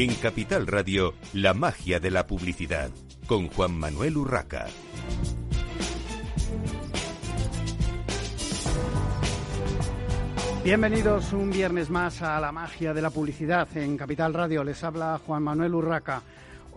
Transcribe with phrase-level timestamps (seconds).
[0.00, 2.88] En Capital Radio, la magia de la publicidad,
[3.26, 4.66] con Juan Manuel Urraca.
[10.64, 14.64] Bienvenidos un viernes más a la magia de la publicidad en Capital Radio.
[14.64, 16.22] Les habla Juan Manuel Urraca.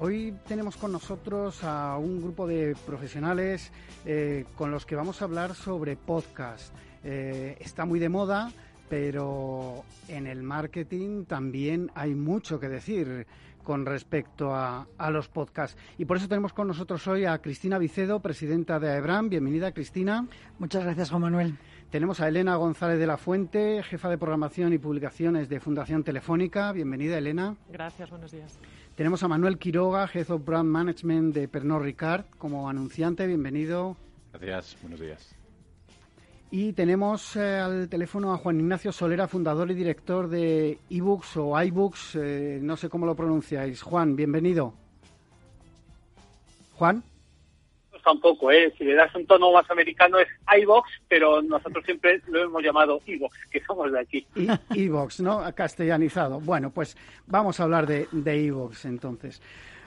[0.02, 3.72] Hoy tenemos con nosotros a un grupo de profesionales
[4.06, 6.74] eh, con los que vamos a hablar sobre podcast.
[7.06, 8.52] Eh, está muy de moda,
[8.94, 13.26] pero en el marketing también hay mucho que decir
[13.64, 15.76] con respecto a, los podcasts.
[15.98, 19.30] Y por eso tenemos con nosotros hoy a Cristina Vicedo, presidenta de AEBRAM.
[19.30, 20.28] Bienvenida, Cristina.
[20.60, 21.58] Muchas gracias, Juan Manuel.
[21.90, 26.72] Tenemos a Elena González de la Fuente, jefa de programación y publicaciones de Fundación Telefónica.
[26.72, 27.56] Bienvenida, Elena.
[27.72, 28.60] Gracias, buenos días.
[28.94, 33.26] Tenemos a Manuel Quiroga, Head of Brand Management de Pernod Ricard, como anunciante.
[33.26, 33.98] Bienvenido.
[34.34, 35.36] Gracias, buenos días.
[36.56, 41.60] Y tenemos eh, al teléfono a Juan Ignacio Solera, fundador y director de eBooks o
[41.60, 43.82] iBooks, eh, no sé cómo lo pronunciáis.
[43.82, 44.72] Juan, bienvenido.
[46.76, 47.04] Juan.
[48.04, 48.72] Tampoco, ¿eh?
[48.78, 50.28] Si le das un tono más americano es
[50.62, 54.28] iBox, pero nosotros siempre lo hemos llamado eBooks, que somos de aquí.
[54.76, 55.42] eBooks, ¿no?
[55.56, 56.40] Castellanizado.
[56.40, 56.96] Bueno, pues
[57.26, 59.42] vamos a hablar de, de eBooks entonces.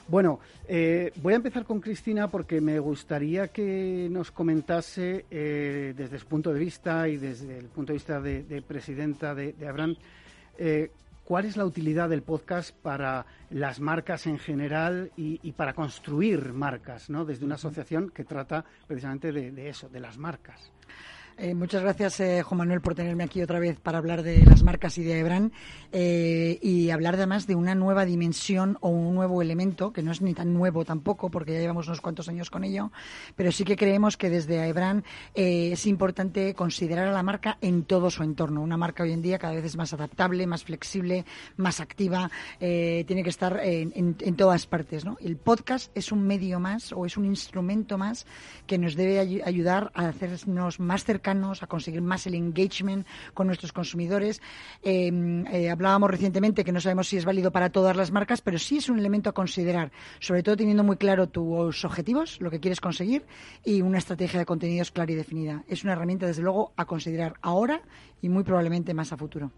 [0.09, 6.21] Bueno, eh, voy a empezar con Cristina porque me gustaría que nos comentase eh, desde
[6.21, 9.97] su punto de vista y desde el punto de vista de, presidenta de, de Abraham,
[10.59, 10.93] eh,
[11.25, 17.11] cuál es la utilidad del podcast para las marcas en general y, para construir marcas,
[17.11, 17.25] ¿no?
[17.25, 20.71] Desde una asociación que trata precisamente de eso, de las marcas.
[21.39, 24.63] Eh, muchas gracias, eh, Juan Manuel, por tenerme aquí otra vez para hablar de las
[24.63, 25.53] marcas y de Ebran
[25.93, 30.23] eh, y hablar además de una nueva dimensión o un nuevo elemento, que no es
[30.23, 32.91] ni tan nuevo tampoco, porque ya llevamos unos cuantos años con ello,
[33.35, 35.05] pero sí que creemos que desde Ebran
[35.35, 38.63] es importante considerar a la marca en todo su entorno.
[38.63, 41.27] Una marca hoy en día cada vez es más adaptable, más flexible,
[41.59, 45.05] más activa, tiene que estar en, todas partes.
[45.05, 45.19] ¿no?
[45.21, 48.27] El podcast es un medio más o es un instrumento más
[48.67, 53.05] que nos debe ayudar a hacernos más cercanos a conseguir más el engagement
[53.35, 54.41] con nuestros consumidores.
[54.83, 58.59] Em, eh, hablábamos recientemente que no sabemos si es válido para todas las marcas, pero
[58.59, 62.61] sí es un elemento a considerar, sobre todo teniendo muy claro tus objetivos, lo que
[62.61, 63.25] quieres conseguir
[63.65, 65.65] y una estrategia de contenidos clara y definida.
[65.67, 67.83] Es una herramienta, desde luego, a considerar ahora
[68.23, 69.51] y muy probablemente más a futuro.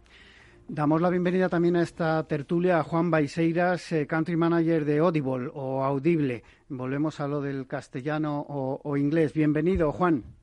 [0.69, 5.51] Damos la bienvenida también a esta tertulia a Juan Baiseiras, eh, Country Manager de Audible
[5.55, 6.43] o Audible.
[6.69, 9.33] Volvemos a lo del castellano o inglés.
[9.33, 10.38] Bienvenido, Juan.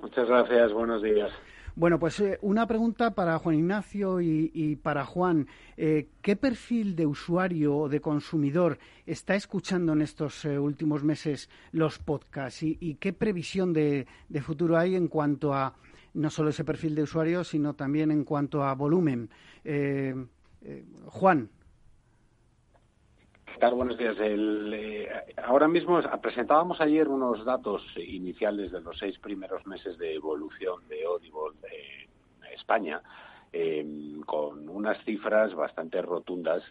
[0.00, 1.32] Muchas gracias, buenos días.
[1.74, 5.46] Bueno, pues eh, una pregunta para Juan Ignacio y, para Juan.
[5.76, 11.50] Eh, ¿Qué perfil de usuario o de consumidor está escuchando en estos eh, últimos meses
[11.72, 14.06] los podcasts y, qué previsión de,
[14.40, 15.74] futuro hay en cuanto a
[16.14, 19.28] no solo ese perfil de usuario, sino también en cuanto a volumen?
[21.08, 21.50] Juan.
[23.58, 24.16] Buenos días.
[24.20, 25.08] Eh,
[25.42, 31.04] ahora mismo presentábamos ayer unos datos iniciales de los seis primeros meses de evolución de
[31.04, 33.00] Audible en España,
[33.52, 36.62] em, con unas cifras bastante rotundas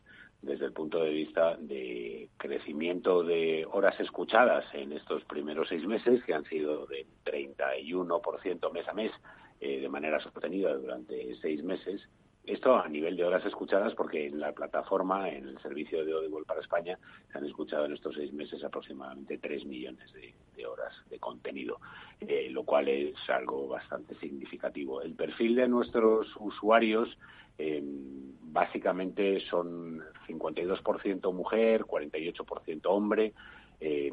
[0.43, 6.23] desde el punto de vista de crecimiento de horas escuchadas en estos primeros seis meses,
[6.23, 9.11] que han sido de 31% mes a mes
[9.59, 12.07] eh, de manera sostenida durante seis meses,
[12.47, 16.45] esto a nivel de horas escuchadas, porque en la plataforma, en el servicio de Audible
[16.45, 16.97] para España,
[17.31, 21.79] se han escuchado en estos seis meses aproximadamente tres millones de, horas de contenido,
[22.21, 25.01] eh, lo cual es algo bastante significativo.
[25.01, 27.17] El perfil de nuestros usuarios
[27.57, 33.33] eh, básicamente son 52% mujer, 48% hombre,
[33.79, 34.11] eh,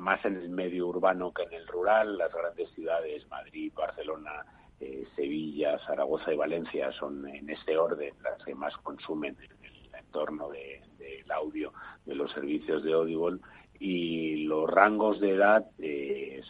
[0.00, 4.44] más en el medio urbano que en el rural, las grandes ciudades, Madrid, Barcelona,
[4.80, 9.94] eh, Sevilla, Zaragoza y Valencia son en este orden las que más consumen en el
[9.94, 11.72] entorno del audio
[12.04, 13.40] de los servicios de Audible
[13.78, 16.42] y los rangos de edad eh,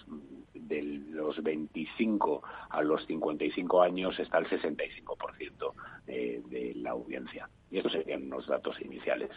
[0.55, 5.73] de los 25 a los 55 años está el 65%
[6.07, 7.49] de, de la audiencia.
[7.71, 9.31] Y estos serían los datos iniciales.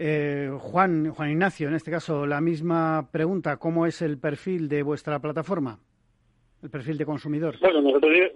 [0.00, 3.56] Eh, Juan, Juan Ignacio, en este caso, la misma pregunta.
[3.56, 5.80] ¿Cómo es el perfil de vuestra plataforma?
[6.62, 7.58] El perfil de consumidor?
[7.60, 8.32] Bueno, nosotros, eh,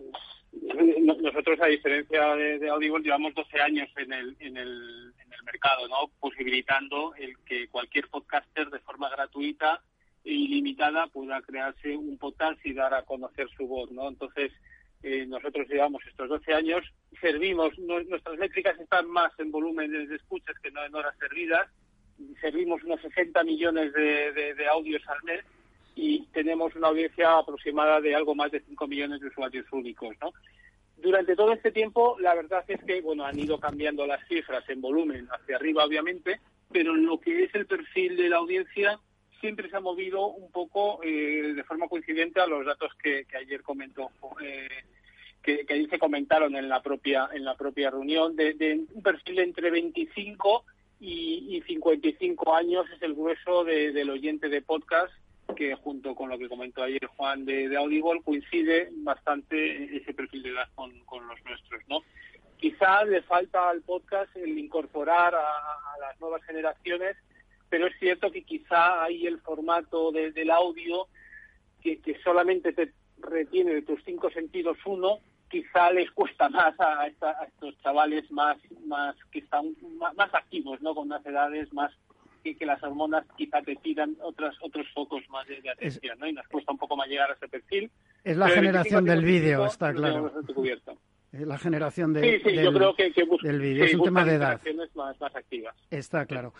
[1.00, 5.12] nosotros a diferencia de, Audible, llevamos 12 años en el, en el,
[5.44, 6.08] mercado, ¿no?
[6.20, 9.82] Posibilitando el que cualquier podcaster de forma gratuita
[10.24, 14.08] e ilimitada pueda crearse un podcast y dar a conocer su voz, ¿no?
[14.08, 14.52] Entonces,
[15.02, 16.84] eh, nosotros llevamos estos 12 años,
[17.20, 21.68] servimos, nuestras métricas están más en volúmenes de escuchas que no en horas servidas,
[22.40, 25.44] servimos unos 60 millones de audios al mes
[25.94, 30.14] y tenemos una audiencia aproximada de algo más de 5 millones de usuarios únicos.
[30.20, 30.32] ¿no?
[31.02, 34.80] durante todo este tiempo, la verdad es que, bueno, han ido cambiando las cifras en
[34.80, 36.40] volumen hacia arriba, obviamente,
[36.70, 38.98] pero en lo que es el perfil de la audiencia
[39.40, 43.62] siempre se ha movido un poco eh, de forma coincidente a los datos que, ayer
[43.62, 44.10] comentó.
[44.40, 44.68] Eh,
[45.42, 49.72] que, que se comentaron en la propia en la propia reunión de, un perfil entre
[49.72, 50.64] 25
[51.00, 55.12] y, y 55 años es el grueso del oyente de podcast
[55.54, 60.42] que junto con lo que comentó ayer Juan de, de Audible coincide bastante ese perfil
[60.42, 60.92] de edad con,
[61.28, 62.00] los nuestros, ¿no?
[62.56, 67.16] Quizá le falta al podcast el incorporar a, las nuevas generaciones,
[67.68, 71.06] pero es cierto que quizá ahí el formato del audio
[71.80, 75.18] que, que solamente te retiene de tus cinco sentidos uno,
[75.52, 78.56] quizá les cuesta más a, estos chavales más
[78.86, 80.94] más que están más, activos, ¿no?
[80.94, 81.92] Con unas edades más
[82.42, 86.26] que, que las hormonas quizá te tiran otros otros focos más de, atención, ¿no?
[86.26, 87.90] Y nos cuesta un poco más llegar a ese perfil.
[88.24, 90.32] Es la generación del vídeo, está claro.
[91.32, 93.12] Es la generación de, sí, sí, del, yo creo que,
[93.42, 93.84] del vídeo.
[93.84, 94.60] es un tema de edad.
[94.94, 95.74] Más, más activas.
[95.90, 96.52] Está claro.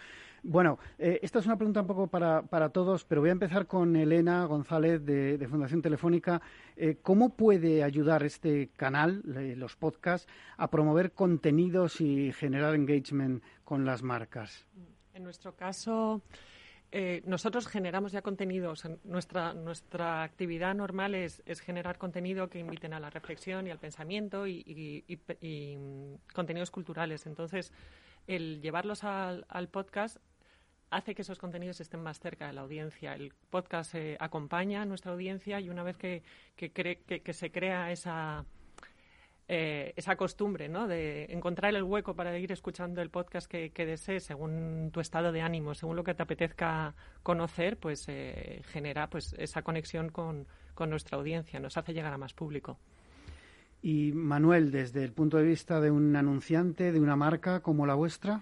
[0.44, 3.68] Bueno, eh, esta es una pregunta un poco para, para, todos, pero voy a empezar
[3.68, 6.42] con Elena González de, Fundación Telefónica.
[6.76, 10.26] Eh, ¿Cómo puede ayudar este canal, los podcasts,
[10.56, 14.66] a promover contenidos y generar engagement con las marcas?
[15.14, 16.22] En nuestro caso,
[16.90, 18.86] eh, nosotros generamos ya contenidos.
[19.04, 24.46] Nuestra, nuestra actividad normal es, generar contenido que inviten a la reflexión y al pensamiento
[24.46, 25.04] y,
[25.78, 27.26] mm, contenidos culturales.
[27.26, 27.72] Entonces,
[28.26, 30.18] el llevarlos al, podcast
[30.90, 33.14] hace que esos contenidos estén más cerca de la audiencia.
[33.14, 36.22] El podcast eh, acompaña a nuestra audiencia y una vez que,
[36.56, 38.44] que, se crea esa,
[39.54, 40.88] eh, esa costumbre ¿no?
[40.88, 45.30] de encontrar el hueco para ir escuchando el podcast que, que desees según tu estado
[45.30, 50.46] de ánimo, según lo que te apetezca conocer, pues eh, genera pues esa conexión con,
[50.74, 52.78] con nuestra audiencia, nos hace llegar a más público.
[53.82, 57.94] Y Manuel, desde el punto de vista de un anunciante, de una marca como la
[57.94, 58.40] vuestra.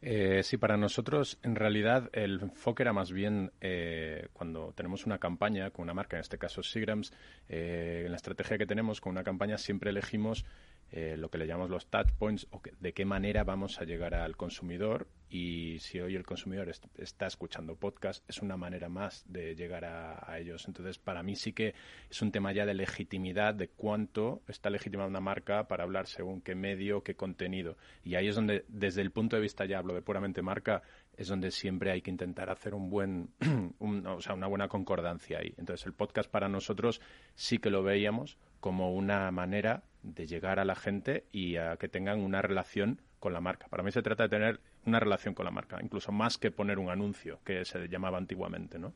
[0.00, 5.18] Eh, sí, para nosotros en realidad el enfoque era más bien eh, cuando tenemos una
[5.18, 7.12] campaña con una marca, en este caso Sigrams,
[7.48, 10.44] eh, en la estrategia que tenemos con una campaña siempre elegimos
[10.90, 14.14] eh, lo que le llamamos los touch points o de qué manera vamos a llegar
[14.14, 19.54] al consumidor y si hoy el consumidor está escuchando podcast es una manera más de
[19.54, 20.66] llegar a, ellos.
[20.66, 21.74] Entonces, para mí sí que
[22.08, 26.40] es un tema ya de legitimidad, de cuánto está legitimada una marca para hablar según
[26.40, 27.76] qué medio, qué contenido.
[28.04, 30.82] Y ahí es donde, desde el punto de vista ya hablo de puramente marca,
[31.16, 33.30] es donde siempre hay que intentar hacer un buen,
[33.78, 35.54] o sea, una buena concordancia ahí.
[35.58, 37.00] Entonces, el podcast para nosotros
[37.34, 41.88] sí que lo veíamos como una manera de llegar a la gente y a que
[41.88, 43.66] tengan una relación con la marca.
[43.68, 46.78] Para mí se trata de tener una relación con la marca, incluso más que poner
[46.78, 48.92] un anuncio, que se llamaba antiguamente, ¿no?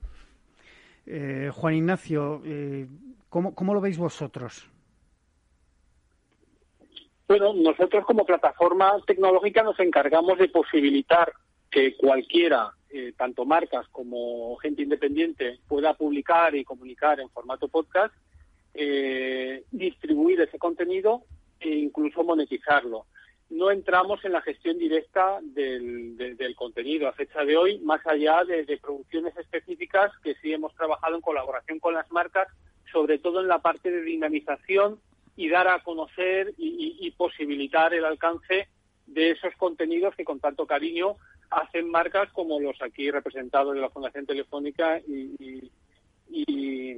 [1.07, 2.87] Eh, Juan Ignacio, eh,
[3.29, 4.69] ¿cómo, ¿cómo lo veis vosotros?
[7.27, 11.33] Bueno, nosotros como plataforma tecnológica nos encargamos de posibilitar
[11.71, 18.15] que cualquiera, eh, tanto marcas como gente independiente, pueda publicar y comunicar en formato podcast
[18.75, 21.23] eh, distribuir ese contenido
[21.61, 23.07] e incluso monetizarlo.
[23.53, 26.17] No entramos en la gestión directa del,
[26.57, 31.21] contenido a fecha de hoy, más allá de, producciones específicas que sí hemos trabajado en
[31.21, 32.49] colaboración con las marcas,
[32.91, 34.99] sobre todo en la parte de dinamización
[35.37, 38.69] y dar a conocer y, posibilitar el alcance
[39.07, 41.17] de esos contenidos que con tanto cariño
[41.51, 45.71] hacen marcas como los aquí representados de la Fundación Telefónica y,
[46.31, 46.97] y,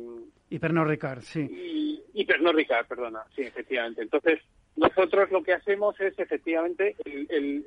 [0.55, 1.41] y Pernod Ricard, sí.
[1.41, 2.55] Y, y Pernod
[2.89, 4.03] perdona, sí, efectivamente.
[4.03, 4.39] Entonces,
[4.77, 7.67] nosotros lo que hacemos es efectivamente el,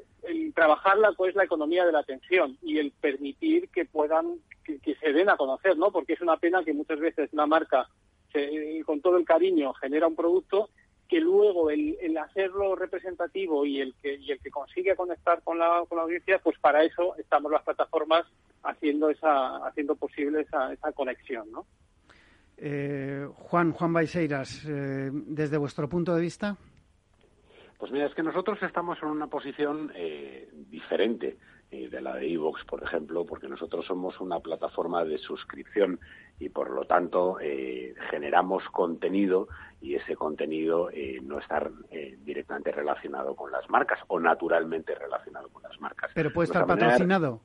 [0.56, 5.12] trabajar la, pues, la economía de la atención y el permitir que puedan, que, se
[5.12, 5.92] den a conocer, ¿no?
[5.92, 7.90] Porque es una pena que muchas veces una marca,
[8.86, 10.70] con todo el cariño, genera un producto
[11.10, 15.98] que luego el, hacerlo representativo y el que el que consigue conectar con la, con
[15.98, 18.26] la audiencia, pues para eso estamos las plataformas
[18.64, 21.66] haciendo esa haciendo posible esa, esa conexión, ¿no?
[22.58, 26.58] Eh, Juan, Juan Baiseiras, eh, desde vuestro punto de vista.
[27.78, 31.38] Pues mira, es que nosotros estamos en una posición eh, diferente
[31.70, 36.00] de la de Evox, por ejemplo, porque nosotros somos una plataforma de suscripción
[36.40, 37.36] y por lo tanto
[38.10, 39.50] generamos contenido
[39.82, 40.90] y ese contenido
[41.24, 41.70] no está
[42.24, 46.10] directamente relacionado con las marcas o naturalmente relacionado con las marcas.
[46.16, 47.42] Pero puede estar patrocinado.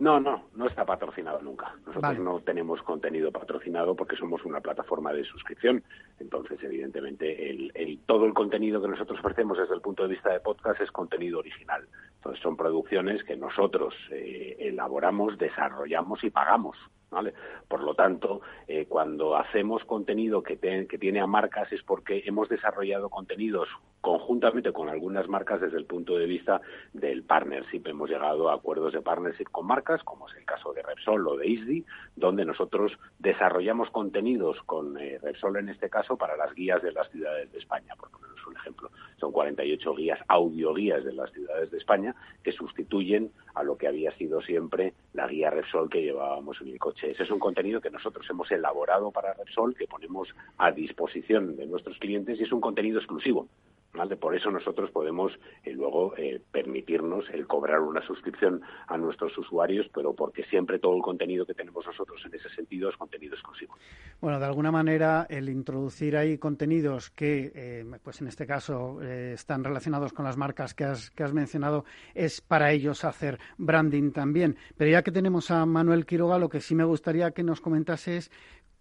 [0.00, 1.74] No, no, no está patrocinado nunca.
[1.86, 5.84] Nosotros no tenemos contenido patrocinado porque somos una plataforma de suscripción.
[6.18, 10.40] Entonces, evidentemente, el, todo el contenido que nosotros ofrecemos desde el punto de vista de
[10.40, 11.86] podcast es contenido original.
[12.16, 16.78] Entonces, son producciones que nosotros eh, elaboramos, desarrollamos y pagamos
[17.10, 17.34] ¿vale?
[17.68, 22.48] Por lo tanto, eh, cuando hacemos contenido que, que tiene a marcas es porque hemos
[22.48, 23.68] desarrollado contenidos
[24.00, 26.60] conjuntamente con algunas marcas desde el punto de vista
[26.92, 27.82] del partnership.
[27.86, 31.36] Hemos llegado a acuerdos de partnership con marcas, como es el caso de Repsol o
[31.36, 31.84] de ISDI,
[32.16, 37.10] donde nosotros desarrollamos contenidos con eh, Repsol en este caso para las guías de las
[37.10, 38.90] ciudades de España, por ponernos un ejemplo.
[39.18, 44.12] Son 48 guías, audioguías de las ciudades de España que sustituyen a lo que había
[44.12, 47.10] sido siempre la guía Repsol que llevábamos en el coche.
[47.10, 51.66] Ese es un contenido que nosotros hemos elaborado para Repsol, que ponemos a disposición de
[51.66, 53.48] nuestros clientes y es un contenido exclusivo.
[53.92, 55.32] Por eso nosotros podemos
[55.64, 60.96] eh, luego eh, permitirnos el cobrar una suscripción a nuestros usuarios, pero porque siempre todo
[60.96, 63.74] el contenido que tenemos nosotros en ese sentido es contenido exclusivo.
[64.20, 69.64] Bueno, de alguna manera el introducir ahí contenidos que, eh, pues en este caso, están
[69.64, 74.56] relacionados con las marcas que has, que has mencionado, es para ellos hacer branding también.
[74.76, 78.18] Pero ya que tenemos a Manuel Quiroga, lo que sí me gustaría que nos comentase
[78.18, 78.30] es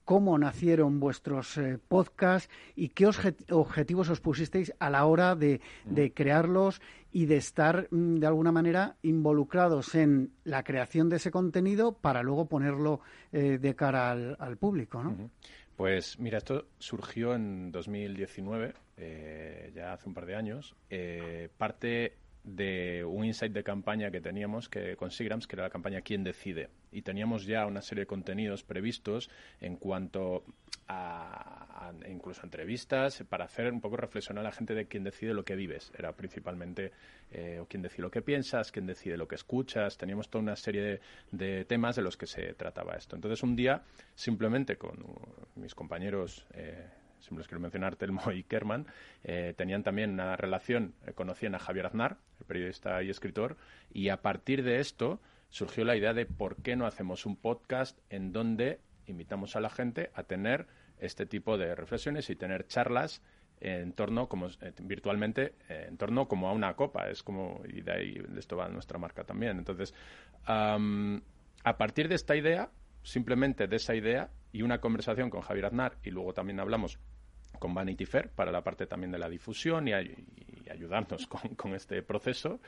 [0.09, 3.05] cómo nacieron vuestros eh, podcasts y qué
[3.51, 5.61] objetivos os pusisteis a la hora de,
[6.15, 11.93] crearlos y de estar mm, de alguna manera involucrados en la creación de ese contenido
[11.93, 13.01] para luego ponerlo
[13.31, 15.03] eh, de cara al, público.
[15.03, 15.29] ¿no?
[15.75, 20.75] Pues mira, esto surgió en 2019, eh, ya hace un par de años.
[21.59, 26.01] parte de un insight de campaña que teníamos que, con Sigrams, que era la campaña
[26.01, 26.69] ¿Quién decide?
[26.91, 29.29] Y teníamos ya una serie de contenidos previstos
[29.59, 30.43] en cuanto
[30.87, 35.43] a, incluso entrevistas para hacer un poco reflexionar a la gente de quién decide lo
[35.43, 35.91] que vives.
[35.97, 36.91] Era principalmente
[37.31, 39.97] eh, quién decide lo que piensas, quién decide lo que escuchas.
[39.97, 40.99] Teníamos toda una serie
[41.31, 43.15] de, temas de los que se trataba esto.
[43.15, 43.83] Entonces un día,
[44.15, 44.97] simplemente con
[45.55, 46.45] mis compañeros...
[46.53, 48.87] Eh, siempre les quiero mencionar, Telmo y Kerman,
[49.23, 53.57] eh, tenían también una relación, eh, conocían a Javier Aznar, el periodista y escritor,
[53.93, 57.97] y a partir de esto surgió la idea de por qué no hacemos un podcast
[58.09, 60.67] en donde invitamos a la gente a tener
[60.99, 63.21] este tipo de reflexiones y tener charlas
[63.61, 67.09] en torno como eh, virtualmente en torno como a una copa.
[67.09, 69.57] Es como y de ahí de esto va nuestra marca también.
[69.57, 69.93] Entonces
[70.45, 72.69] a partir de esta idea
[73.03, 76.99] simplemente de esa idea y una conversación con Javier Aznar y luego también hablamos
[77.59, 79.93] con Vanity Fair para la parte también de la difusión y,
[80.69, 82.59] ayudarnos con, este proceso,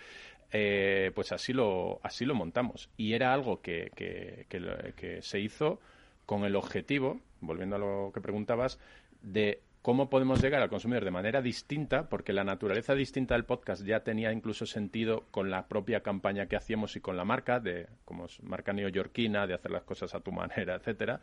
[0.51, 2.89] eh, pues así lo, así lo montamos.
[2.97, 4.47] Y era algo que, que,
[4.95, 5.79] que se hizo
[6.25, 8.79] con el objetivo, volviendo a lo que preguntabas,
[9.21, 13.83] de cómo podemos llegar al consumidor de manera distinta, porque la naturaleza distinta del podcast
[13.83, 17.87] ya tenía incluso sentido con la propia campaña que hacíamos y con la marca, de
[18.05, 21.21] como es marca neoyorquina, de hacer las cosas a tu manera, etcétera,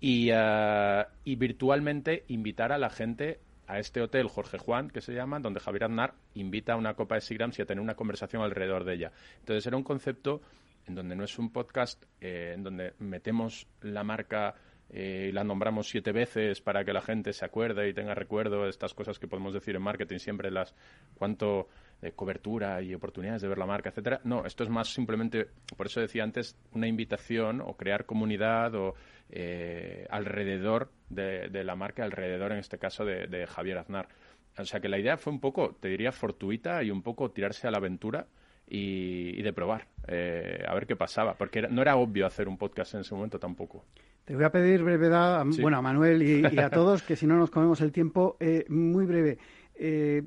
[0.00, 5.14] y, eh, y virtualmente invitar a la gente a este hotel Jorge Juan, que se
[5.14, 8.42] llama, donde Javier Aznar invita a una copa de Sigrams y a tener una conversación
[8.42, 9.12] alrededor de ella.
[9.38, 10.40] Entonces era un concepto
[10.86, 14.56] en donde no es un podcast eh, en donde metemos la marca
[14.92, 18.70] eh, la nombramos siete veces para que la gente se acuerde y tenga recuerdo de
[18.70, 20.74] estas cosas que podemos decir en marketing siempre las
[21.14, 21.68] cuánto
[22.00, 24.20] de cobertura y oportunidades de ver la marca, etcétera.
[24.24, 28.94] No, esto es más simplemente, por eso decía antes, una invitación o crear comunidad o
[29.30, 34.08] eh, alrededor de, la marca, alrededor en este caso de, Javier Aznar.
[34.58, 37.68] O sea que la idea fue un poco, te diría, fortuita y un poco tirarse
[37.68, 38.26] a la aventura
[38.68, 42.94] y, de probar, eh, a ver qué pasaba, porque no era obvio hacer un podcast
[42.94, 43.84] en ese momento tampoco.
[44.24, 47.50] Te voy a pedir brevedad, bueno, a Manuel y, a todos, que si no nos
[47.50, 49.38] comemos el tiempo, eh, muy breve.
[49.74, 50.22] Eh,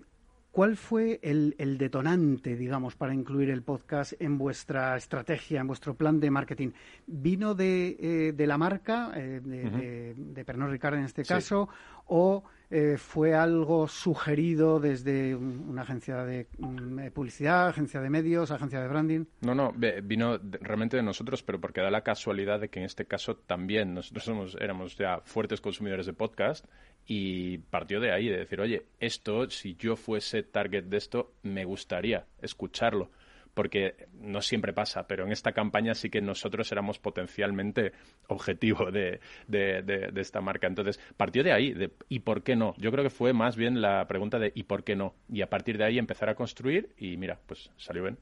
[0.53, 6.19] ¿Cuál fue el, detonante, digamos, para incluir el podcast en vuestra estrategia, en vuestro plan
[6.19, 6.69] de marketing?
[7.07, 11.69] ¿Vino de, la marca, de, de, Pernod Ricard en este caso,
[12.05, 12.43] o
[12.75, 18.87] eh, fue algo sugerido desde una agencia de mm, publicidad, agencia de medios, agencia de
[18.87, 19.25] branding?
[19.41, 19.71] No, no,
[20.03, 23.93] vino realmente de nosotros, pero porque da la casualidad de que en este caso también
[23.93, 26.65] nosotros somos, éramos ya fuertes consumidores de podcast
[27.05, 31.65] y partió de ahí, de decir, oye, esto, si yo fuese target de esto, me
[31.65, 33.11] gustaría escucharlo
[33.53, 37.93] porque no siempre pasa, pero en esta campaña sí que nosotros éramos potencialmente
[38.27, 40.67] objetivo de, de, esta marca.
[40.67, 42.73] Entonces, partió de ahí, de ¿y por qué no?
[42.77, 45.13] Yo creo que fue más bien la pregunta de ¿y por qué no?
[45.29, 48.17] Y a partir de ahí empezar a construir y mira, pues salió bien.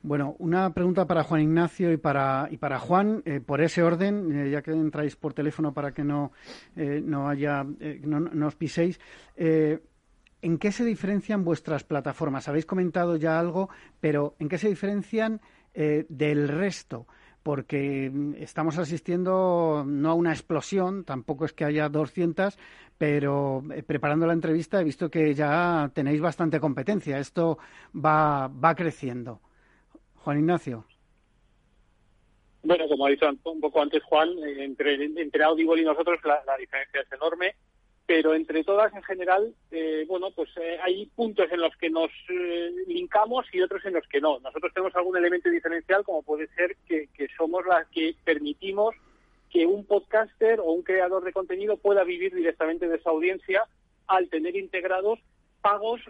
[0.00, 4.46] Bueno, una pregunta para Juan Ignacio y para, y para Juan, eh, por ese orden,
[4.46, 6.30] eh, ya que entráis por teléfono para que no,
[6.76, 9.00] eh, no haya, no, no, os piséis.
[10.40, 12.48] ¿En qué se diferencian vuestras plataformas?
[12.48, 13.68] Habéis comentado ya algo,
[14.00, 15.40] pero ¿en qué se diferencian
[15.74, 17.06] eh, del resto?
[17.42, 22.56] Porque mm, estamos asistiendo no a una explosión, tampoco es que haya 200,
[22.96, 27.18] pero eh, preparando la entrevista he visto que ya tenéis bastante competencia.
[27.18, 27.58] Esto
[27.94, 29.40] va, va creciendo.
[30.14, 30.84] Juan Ignacio.
[32.62, 36.56] Bueno, como ha dicho un poco antes Juan, eh, entre, entre Audible y nosotros la,
[36.58, 37.54] diferencia es enorme,
[38.08, 42.10] pero entre todas en general, eh, bueno, pues eh, hay puntos en los que nos
[42.86, 44.40] linkamos y otros en los que no.
[44.40, 48.94] Nosotros tenemos algún elemento diferencial, como puede ser que, que somos las que permitimos
[49.50, 53.64] que un podcaster o un creador de contenido pueda vivir directamente de esa audiencia
[54.06, 55.18] al tener integrados
[55.60, 56.00] pagos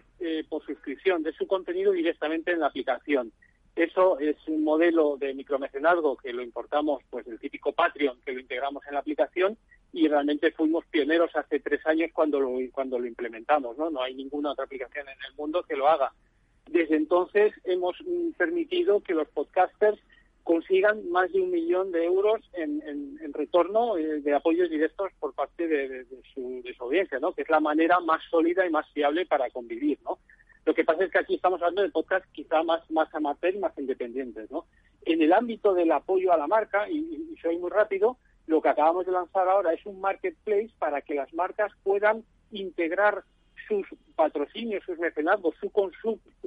[0.49, 3.33] por suscripción de su contenido directamente en la aplicación.
[3.79, 8.41] Eso es un modelo de micromecenazgo que lo importamos, pues el típico Patreon, que lo
[8.41, 9.57] integramos en la aplicación
[9.93, 13.89] y realmente fuimos pioneros hace tres años cuando lo, cuando lo implementamos, ¿no?
[13.89, 16.13] No hay ninguna otra aplicación en el mundo que lo haga.
[16.67, 20.01] Desde entonces hemos mm, permitido que los podcasters
[20.43, 22.83] consigan más de un millón de euros en,
[23.33, 26.05] retorno eh, de apoyos directos por parte de,
[26.35, 27.33] su, de, su, audiencia, ¿no?
[27.33, 30.19] Que es la manera más sólida y más fiable para convivir, ¿no?
[30.65, 33.59] Lo que pasa es que aquí estamos hablando de podcast quizá más, más amateur y
[33.59, 34.67] más independientes, ¿no?
[35.05, 39.07] En el ámbito del apoyo a la marca, y, soy muy rápido, lo que acabamos
[39.07, 43.25] de lanzar ahora es un marketplace para que las marcas puedan integrar
[43.67, 43.87] sus
[44.17, 45.71] patrocinios, sus mecenazgos, su,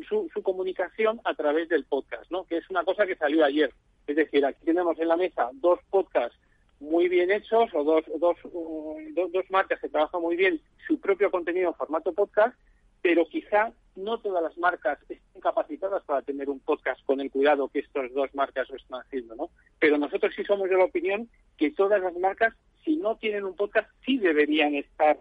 [0.07, 2.45] su, su, comunicación a través del podcast, ¿no?
[2.45, 3.71] Que es una cosa que salió ayer.
[4.07, 6.37] Es decir, aquí tenemos en la mesa dos podcasts
[6.79, 11.29] muy bien hechos o dos, dos, dos, dos marcas que trabajan muy bien su propio
[11.29, 12.55] contenido en formato podcast
[13.01, 17.67] pero quizá no todas las marcas estén capacitadas para tener un podcast con el cuidado
[17.67, 19.49] que estas dos marcas lo están haciendo, ¿no?
[19.79, 22.53] Pero nosotros sí somos de la opinión que todas las marcas,
[22.85, 25.17] si no tienen un podcast, sí deberían estar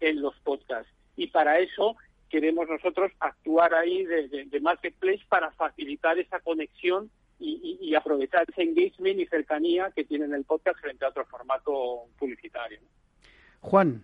[0.00, 0.92] en los podcasts.
[1.16, 1.96] Y para eso
[2.28, 9.26] queremos nosotros actuar ahí de, marketplace para facilitar esa conexión y, aprovechar ese engagement y
[9.26, 12.78] cercanía que tienen el podcast frente a otro formato publicitario.
[13.60, 14.02] Juan,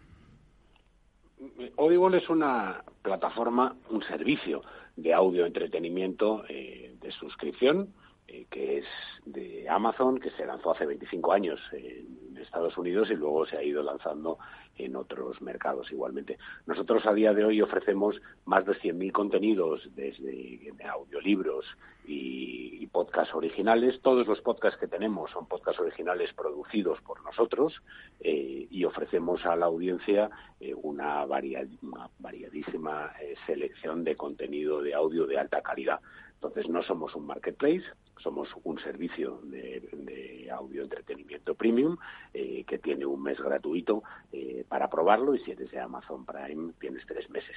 [1.78, 4.62] Audible es una plataforma, un servicio
[4.96, 7.94] de audio entretenimiento eh, de suscripción
[8.30, 8.84] eh, que es
[9.24, 13.62] de Amazon, que se lanzó hace 25 años en Estados Unidos y luego se ha
[13.62, 14.38] ido lanzando
[14.76, 16.36] en otros mercados igualmente.
[16.66, 21.64] Nosotros a día de hoy ofrecemos más de 100.000 contenidos desde audiolibros
[22.06, 24.00] y, podcasts originales.
[24.00, 27.74] Todos los podcasts que tenemos son podcasts originales producidos por nosotros
[28.20, 33.12] eh, y ofrecemos a la audiencia eh, una, variadísima
[33.46, 36.00] selección de contenido de audio de alta calidad.
[36.34, 37.84] Entonces no somos un marketplace,
[38.22, 41.96] somos un servicio de, audio entretenimiento premium
[42.32, 44.02] eh, que tiene un mes gratuito
[44.32, 47.56] eh, para probarlo y si eres de Amazon Prime tienes tres meses.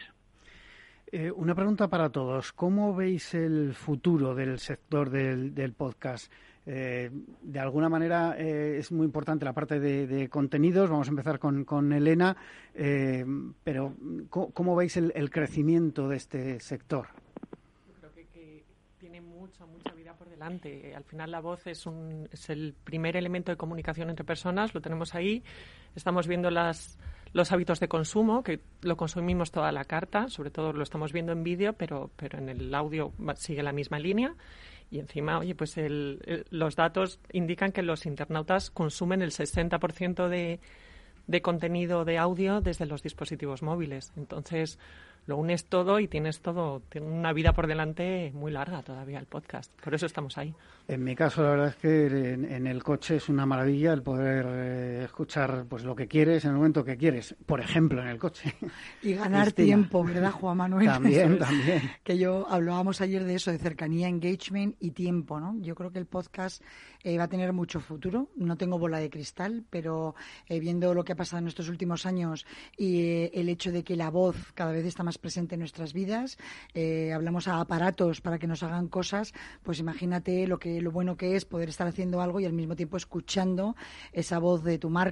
[1.07, 2.53] Eh, una pregunta para todos.
[2.53, 6.31] ¿Cómo veis el futuro del sector del, podcast?
[6.63, 10.91] de alguna manera es muy importante la parte de, contenidos.
[10.91, 12.37] Vamos a empezar con, Elena.
[13.63, 13.93] pero
[14.29, 17.07] ¿cómo, veis el, crecimiento de este sector?
[19.41, 19.93] mucha, mucha
[20.41, 20.95] vida por delante.
[20.95, 24.81] Al final la voz es, un, es el primer elemento de comunicación entre personas, lo
[24.81, 25.43] tenemos ahí.
[25.95, 26.97] Estamos viendo las,
[27.33, 31.31] los hábitos de consumo, que lo consumimos toda la carta, sobre todo lo estamos viendo
[31.31, 34.35] en vídeo, pero, pero en el audio sigue la misma línea.
[34.89, 40.59] Y encima, oye, pues el, los datos indican que los internautas consumen el 60% de,
[41.27, 44.11] de contenido de audio desde los dispositivos móviles.
[44.17, 44.79] Entonces,
[45.27, 49.71] lo unes todo y tienes todo, una vida por delante muy larga todavía el podcast.
[49.81, 50.53] Por eso estamos ahí.
[50.87, 54.45] En mi caso, la verdad es que en, el coche es una maravilla el poder
[54.49, 57.35] eh, escuchar pues lo que quieres en el momento que quieres.
[57.45, 58.55] Por ejemplo, en el coche.
[59.03, 60.87] Y ganar tiempo, ¿verdad, Juan Manuel?
[60.87, 61.91] También, también.
[62.03, 65.55] Que yo hablábamos ayer de eso, de cercanía, engagement y tiempo, ¿no?
[65.59, 66.63] Yo creo que el podcast
[67.03, 68.29] eh, va a tener mucho futuro.
[68.35, 70.15] No tengo bola de cristal, pero
[70.47, 73.95] eh, viendo lo que ha pasado en estos últimos años y el hecho de que
[73.95, 76.39] la voz cada vez está más presente en nuestras vidas,
[76.73, 81.15] eh, hablamos a aparatos para que nos hagan cosas, pues imagínate lo que lo bueno
[81.15, 83.75] que es poder estar haciendo algo y al mismo tiempo escuchando
[84.13, 85.10] esa voz de tu marca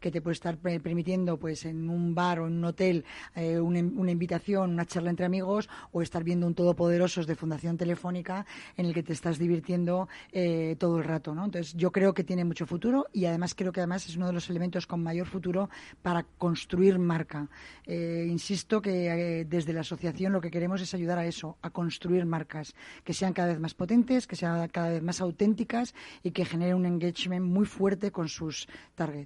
[0.00, 3.04] que te puede estar permitiendo pues en un bar o en un hotel
[3.34, 3.78] eh, una,
[4.10, 8.94] invitación, una charla entre amigos o estar viendo un Todopoderosos de Fundación Telefónica en el
[8.94, 11.44] que te estás divirtiendo eh, todo el rato, ¿no?
[11.44, 14.32] Entonces yo creo que tiene mucho futuro y además creo que además es uno de
[14.32, 15.68] los elementos con mayor futuro
[16.02, 17.48] para construir marca.
[17.86, 22.74] insisto que desde la asociación lo que queremos es ayudar a eso, a construir marcas
[23.04, 26.76] que sean cada vez más potentes, que sean cada vez más auténticas y que generen
[26.76, 29.25] un engagement muy fuerte con sus targets.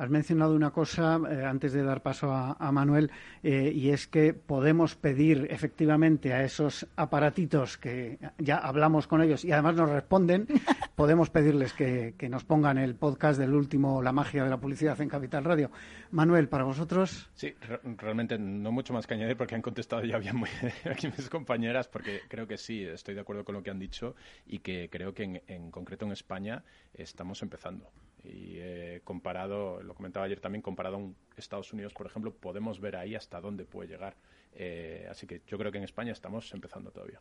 [0.00, 3.10] Has mencionado una cosa eh, antes de dar paso a, Manuel,
[3.42, 9.44] eh, y es que podemos pedir efectivamente a esos aparatitos que ya hablamos con ellos
[9.44, 10.46] y además nos responden,
[10.96, 15.10] podemos pedirles que, nos pongan el podcast del último La magia de la publicidad en
[15.10, 15.70] Capital Radio.
[16.12, 17.28] Manuel, para vosotros.
[17.34, 17.54] Sí,
[17.98, 20.48] realmente no mucho más que añadir porque han contestado ya bien muy
[20.90, 24.14] aquí mis compañeras, porque creo que sí, estoy de acuerdo con lo que han dicho
[24.46, 26.64] y que creo que en concreto en España
[26.94, 27.90] estamos empezando.
[28.22, 32.96] Y eh, comparado, lo comentaba ayer también, comparado a Estados Unidos, por ejemplo, podemos ver
[32.96, 34.14] ahí hasta dónde puede llegar.
[34.52, 37.20] Eh, así que yo creo que en España estamos empezando todavía.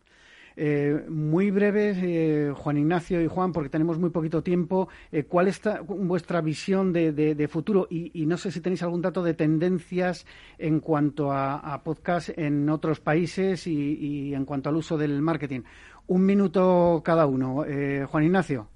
[0.58, 4.90] Eh, muy breve, Juan Ignacio y Juan, porque tenemos muy poquito tiempo.
[5.30, 7.88] ¿Cuál es vuestra visión de, futuro?
[7.90, 10.26] Y, no sé si tenéis algún dato de tendencias
[10.58, 15.62] en cuanto a, podcast en otros países y, y, en cuanto al uso del marketing.
[16.08, 17.64] Un minuto cada uno.
[18.08, 18.68] Juan Ignacio.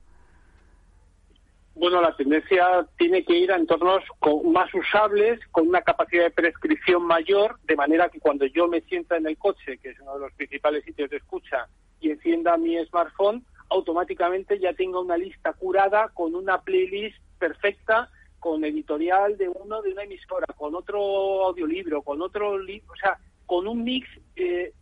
[1.75, 4.03] Bueno, la tendencia tiene que ir a entornos
[4.45, 9.17] más usables, con una capacidad de prescripción mayor, de manera que cuando yo me sienta
[9.17, 11.67] en el coche, que es uno de los principales sitios de escucha,
[11.99, 18.09] y encienda mi smartphone, automáticamente ya tenga una lista curada con una playlist perfecta,
[18.39, 23.17] con editorial de uno de una emisora, con otro audiolibro, con otro libro, o sea,
[23.47, 24.73] con un mix eh,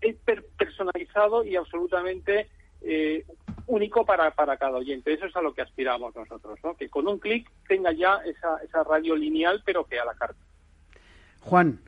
[0.58, 2.50] personalizado y absolutamente
[2.82, 3.26] eh,
[3.68, 5.14] único para, para cada oyente.
[5.14, 6.76] Eso es a lo que aspiramos nosotros, ¿no?
[6.76, 10.40] que con un clic tenga ya esa, esa radio lineal, pero que a la carta.
[11.42, 11.80] Juan.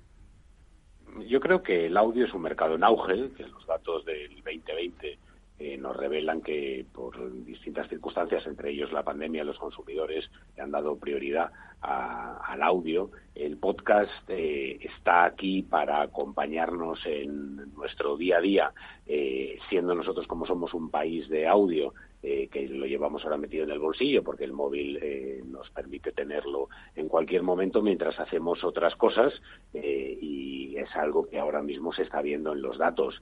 [1.28, 5.20] Yo creo que el audio es un mercado en auge, que los datos del 2020
[5.60, 10.72] eh, nos revelan que por distintas circunstancias, entre ellos la pandemia, los consumidores le han
[10.72, 13.12] dado prioridad al audio.
[13.36, 18.74] El podcast eh, está aquí para acompañarnos en nuestro día a día,
[19.06, 21.94] eh, siendo nosotros como somos un país de audio
[22.26, 26.14] eh, que lo llevamos ahora metido en el bolsillo porque el móvil eh, nos permite
[26.14, 29.34] tenerlo en cualquier momento mientras hacemos otras cosas
[29.74, 33.22] eh, y es algo que ahora mismo se está viendo en los datos.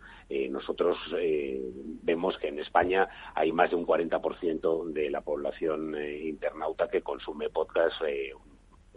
[0.50, 0.98] nosotros
[2.04, 7.50] vemos que en España hay más de un 40% de la población internauta que consume
[7.50, 8.02] podcast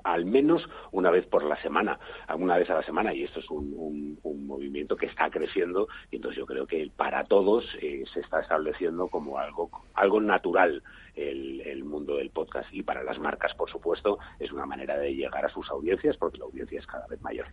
[0.04, 1.98] al menos una vez por la semana,
[2.38, 6.38] una vez a la semana, y esto es un, movimiento que está creciendo, y entonces
[6.38, 10.82] yo creo que para todos eh, se está estableciendo como algo, algo natural
[11.16, 15.14] el, el, mundo del podcast, y para las marcas, por supuesto, es una manera de
[15.14, 17.46] llegar a sus audiencias, porque la audiencia es cada vez mayor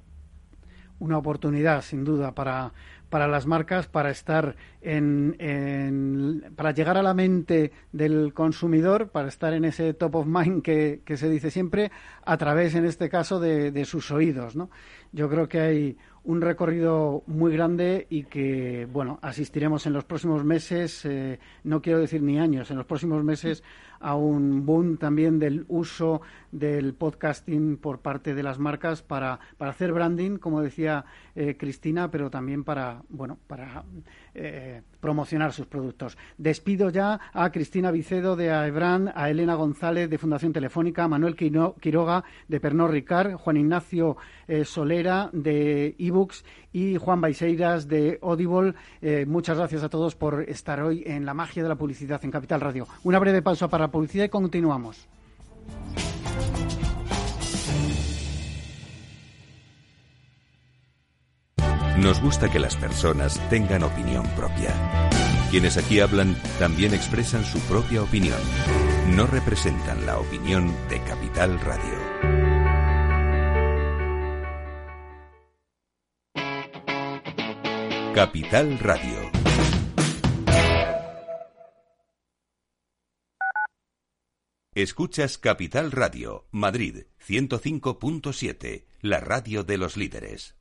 [1.02, 2.74] una oportunidad, sin duda, para,
[3.10, 9.54] para las marcas para estar en, para llegar a la mente del consumidor, para estar
[9.54, 11.92] en ese top of mind que, se dice siempre,
[12.24, 14.56] a través, en este caso, de, sus oídos.
[14.56, 14.70] ¿no?
[15.12, 20.44] Yo creo que hay un recorrido muy grande y que, bueno, asistiremos en los próximos
[20.44, 23.64] meses, eh, no quiero decir ni años, en los próximos meses
[24.00, 29.72] a un boom también del uso del podcasting por parte de las marcas para, para
[29.72, 33.84] hacer branding, como decía eh, Cristina, pero también para, bueno, para
[34.34, 36.18] eh, promocionar sus productos.
[36.38, 41.36] Despido ya a Cristina Vicedo de AEBRAN, a Elena González de Fundación Telefónica, a Manuel
[41.36, 44.18] Quiroga de Pernod Ricard, Juan Ignacio
[44.48, 48.74] eh, Solera de eBooks y Juan Baiseiras de Audible.
[49.26, 52.62] muchas gracias a todos por estar hoy en la magia de la publicidad en Capital
[52.62, 52.88] Radio.
[53.04, 55.08] Una breve pausa para la publicidad y continuamos.
[62.02, 64.74] Nos gusta que las personas tengan opinión propia.
[65.52, 68.40] Quienes aquí hablan también expresan su propia opinión.
[69.10, 72.00] No representan la opinión de Capital Radio.
[78.16, 79.32] Capital Radio.
[84.74, 90.61] Escuchas Capital Radio, Madrid 105.7, la radio de los líderes.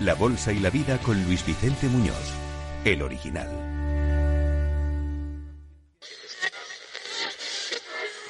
[0.00, 2.32] la bolsa y la vida con Luis Vicente Muñoz,
[2.84, 3.48] el original.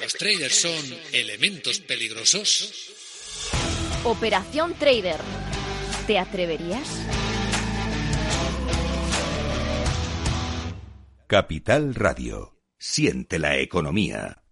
[0.01, 2.91] ¿Los traders son elementos peligrosos?
[4.03, 5.19] Operación Trader.
[6.05, 6.87] ¿Te atreverías?
[11.27, 12.61] Capital Radio.
[12.77, 14.44] Siente la economía.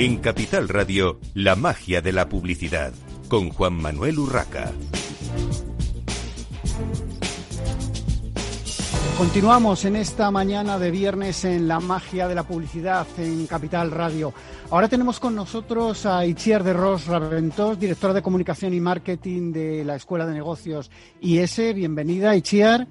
[0.00, 2.94] En Capital Radio, la magia de la publicidad,
[3.28, 4.72] con Juan Manuel Urraca.
[9.18, 14.32] Continuamos en esta mañana de viernes en la magia de la publicidad en Capital Radio.
[14.70, 19.84] Ahora tenemos con nosotros a Itziar de Ros Raventós, directora de comunicación y marketing de
[19.84, 21.74] la Escuela de Negocios IS.
[21.74, 22.86] Bienvenida, Itziar.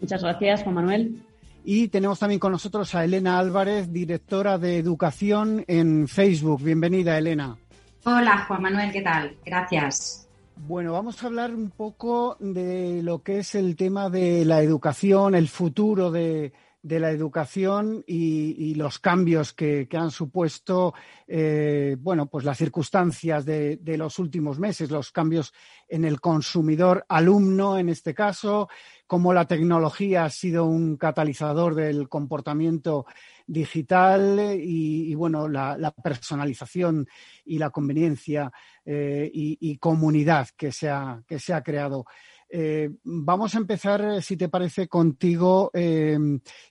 [0.00, 1.27] Muchas gracias, Juan Manuel.
[1.70, 6.62] Y tenemos también con nosotros a Elena Álvarez, directora de educación en Facebook.
[6.62, 7.58] Bienvenida, Elena.
[8.04, 9.36] Hola, Juan Manuel, ¿qué tal?
[9.44, 10.26] Gracias.
[10.56, 15.34] Bueno, vamos a hablar un poco de lo que es el tema de la educación,
[15.34, 20.94] el futuro de, la educación y, los cambios que, han supuesto,
[21.26, 25.52] eh, bueno, pues las circunstancias de, de, los últimos meses, los cambios
[25.88, 28.68] en el consumidor alumno, en este caso,
[29.08, 33.06] cómo la tecnología ha sido un catalizador del comportamiento
[33.46, 37.08] digital y, bueno, la, personalización
[37.46, 38.52] y la conveniencia
[38.84, 42.04] eh, y, comunidad que se ha, que se ha creado.
[42.50, 46.18] Eh, vamos a empezar, si te parece, contigo, eh,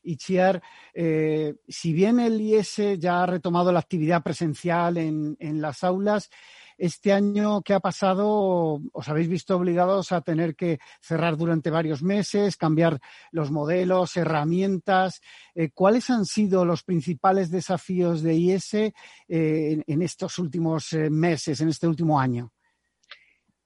[0.04, 0.62] Ichiar.
[0.94, 6.30] Eh, si bien el IS ya ha retomado la actividad presencial en, las aulas,
[6.78, 12.04] este año que ha pasado os habéis visto obligados a tener que cerrar durante varios
[12.04, 13.00] meses, cambiar
[13.32, 15.22] los modelos, herramientas.
[15.56, 18.94] Eh, ¿Cuáles han sido los principales desafíos de IS eh,
[19.28, 22.52] en, estos últimos eh, meses, en este último año?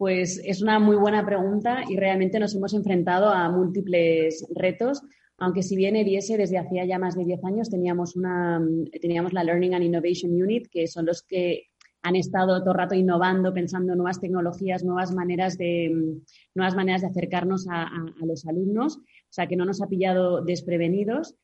[0.02, 5.04] Pues es una muy buena pregunta y realmente nos hemos enfrentado a múltiples retos
[5.38, 8.60] aunque si bien IS desde hacía ya más de 10 años teníamos, una,
[9.00, 11.66] teníamos la Learning and Innovation Unit, que son los que
[12.02, 16.18] han estado todo el rato innovando, pensando nuevas tecnologías, nuevas maneras de,
[16.56, 17.92] nuevas maneras de acercarnos a,
[18.26, 21.36] los alumnos, o sea, que no nos ha pillado desprevenidos,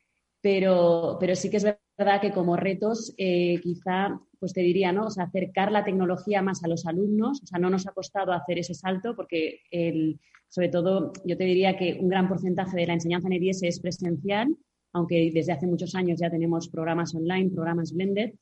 [0.41, 1.63] pero, pero sí que es
[1.95, 5.07] verdad que como retos, eh, quizá, pues te diría, ¿no?
[5.07, 8.31] O sea, acercar la tecnología más a los alumnos, o sea, no nos ha costado
[8.31, 10.19] hacer ese salto porque el,
[10.49, 13.79] sobre todo, yo te diría que un gran porcentaje de la enseñanza en EDS es
[13.79, 14.47] presencial,
[14.93, 18.33] aunque desde hace muchos años ya tenemos programas online, programas blended,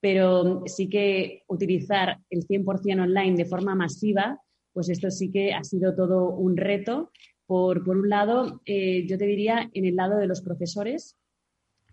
[0.00, 4.40] pero sí que utilizar el 100% online de forma masiva,
[4.72, 7.10] pues esto sí que ha sido todo un reto.
[7.46, 11.16] Por, un lado, eh, yo te diría en el lado de los profesores,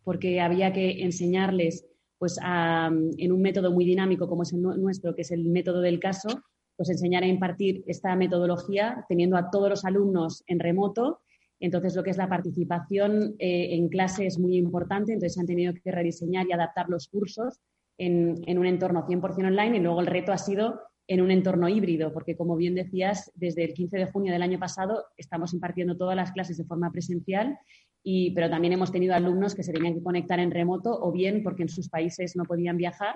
[0.04, 1.86] porque había que enseñarles
[2.22, 6.00] pues en un método muy dinámico como es el nuestro, que es el método del
[6.00, 6.30] caso,
[6.78, 11.22] pues enseñar a impartir esta metodología teniendo a todos los alumnos en remoto.
[11.60, 15.74] Entonces, lo que es la participación eh, en clase es muy importante, entonces han tenido
[15.74, 17.60] que rediseñar y adaptar los cursos
[17.98, 22.14] en, un entorno 100% online y luego el reto ha sido en un entorno híbrido,
[22.14, 26.16] porque como bien decías, desde el 15 de junio del año pasado estamos impartiendo todas
[26.16, 27.58] las clases de forma presencial,
[28.04, 31.44] y, pero también hemos tenido alumnos que se tenían que conectar en remoto o bien
[31.44, 33.16] porque en sus países no podían viajar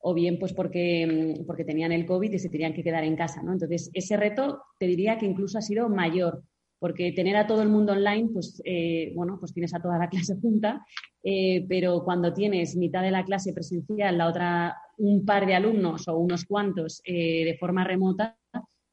[0.00, 3.16] o bien pues porque, mm, porque tenían el COVID y se tenían que quedar en
[3.16, 3.42] casa.
[3.42, 3.52] ¿no?
[3.52, 6.42] Entonces, ese reto te diría que incluso ha sido mayor
[6.82, 10.08] porque tener a todo el mundo online, pues, eh, bueno, pues tienes a toda la
[10.10, 10.84] clase junta,
[11.22, 16.08] eh, pero cuando tienes mitad de la clase presencial, la otra un par de alumnos
[16.08, 18.36] o unos cuantos eh, de forma remota,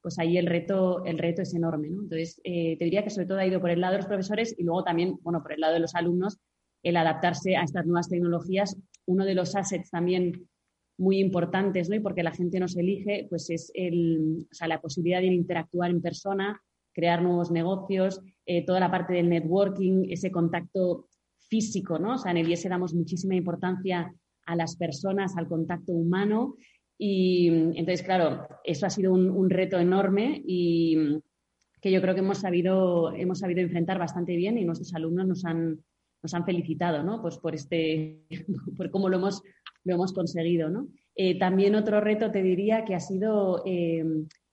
[0.01, 3.45] pues ahí el reto, el reto es enorme, Entonces, te diría que sobre todo ha
[3.45, 5.79] ido por el lado de los profesores y luego también, bueno, por el lado de
[5.79, 6.39] los alumnos,
[6.83, 8.77] el adaptarse a estas nuevas tecnologías.
[9.05, 10.47] Uno de los assets también
[10.97, 11.95] muy importantes, ¿no?
[11.95, 15.91] Y porque la gente nos elige, pues es el, o sea, la posibilidad de interactuar
[15.91, 16.61] en persona,
[16.93, 21.07] crear nuevos negocios, eh, toda la parte del networking, ese contacto
[21.37, 22.15] físico, ¿no?
[22.15, 24.13] O sea, en el IES damos muchísima importancia
[24.45, 26.55] a las personas, al contacto humano.
[27.01, 31.21] Y entonces, claro, eso ha sido un, reto enorme y
[31.81, 35.45] que yo creo que hemos sabido, hemos sabido enfrentar bastante bien y nuestros alumnos nos
[35.45, 35.79] han,
[36.21, 37.21] nos han felicitado, ¿no?
[37.21, 38.25] Pues por este,
[38.77, 39.41] por cómo lo hemos,
[39.85, 40.89] lo hemos conseguido, ¿no?
[41.15, 44.03] Eh, también otro reto te diría que ha sido eh,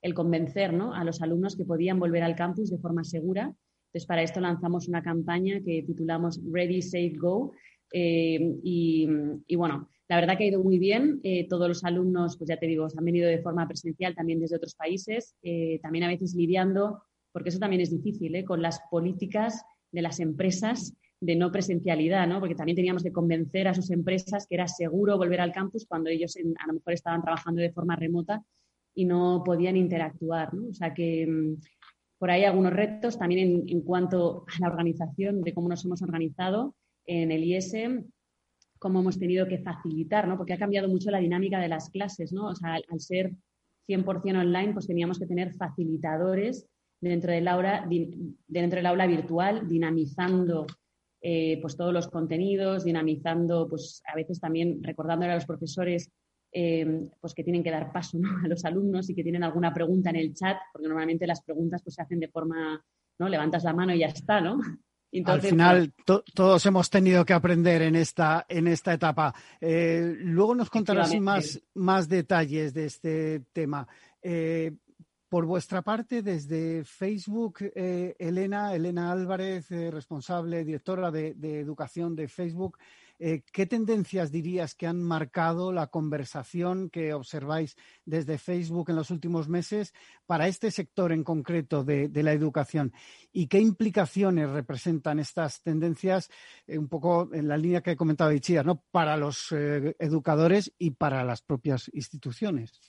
[0.03, 3.53] el convencer a los alumnos que podían volver al campus de forma segura.
[3.89, 7.53] Entonces, para esto lanzamos una campaña que titulamos Ready, Safe, Go.
[7.93, 11.21] Eh, y, bueno, la verdad que ha ido muy bien.
[11.23, 14.57] Eh, todos los alumnos, pues ya te digo, han venido de forma presencial también desde
[14.57, 19.65] otros países, eh, también a veces lidiando, porque eso también es difícil, con las políticas
[19.93, 22.41] de las empresas de no presencialidad, ¿no?
[22.41, 26.11] Porque también teníamos que convencer a sus empresas que era seguro volver al campus cuando
[26.11, 28.45] ellos a lo mejor estaban trabajando de forma remota
[28.95, 30.53] y no podían interactuar.
[30.53, 30.69] ¿no?
[30.69, 31.57] O sea que mm,
[32.19, 36.75] por ahí algunos retos también en, cuanto a la organización, de cómo nos hemos organizado
[37.07, 37.75] en el IS,
[38.79, 40.37] cómo hemos tenido que facilitar, ¿no?
[40.37, 42.33] porque ha cambiado mucho la dinámica de las clases.
[42.33, 42.49] ¿no?
[42.49, 43.33] O sea, al, ser
[43.89, 46.67] 100% online, pues teníamos que tener facilitadores
[47.01, 47.89] dentro del aula,
[48.47, 50.67] dentro del aula virtual, dinamizando
[51.23, 56.11] eh, pues todos los contenidos, dinamizando, pues a veces también recordándole a los profesores
[56.53, 60.11] eh, pues que tienen que dar paso a los alumnos y que tienen alguna pregunta
[60.11, 62.83] en el chat, porque normalmente las preguntas pues, se hacen de forma,
[63.19, 63.29] ¿no?
[63.29, 64.59] Levantas la mano y ya está, ¿no?
[65.25, 69.35] Al final, pues todos hemos tenido que aprender en esta, en esta etapa.
[69.61, 73.87] Eh, luego nos contarás más, más detalles de este tema.
[74.23, 74.73] Eh,
[75.29, 82.29] por vuestra parte, desde Facebook, eh, Elena, Elena Álvarez, responsable, directora de, de, educación de
[82.29, 82.79] Facebook,
[83.19, 89.11] eh, ¿Qué tendencias dirías que han marcado la conversación que observáis desde Facebook en los
[89.11, 89.95] últimos meses
[90.27, 92.93] para este sector en concreto de, la educación?
[93.33, 96.29] ¿Y qué implicaciones representan estas tendencias,
[96.67, 98.83] eh, un poco en la línea que he comentado Ichia, ¿no?
[98.91, 102.81] para los eh, educadores y para las propias instituciones?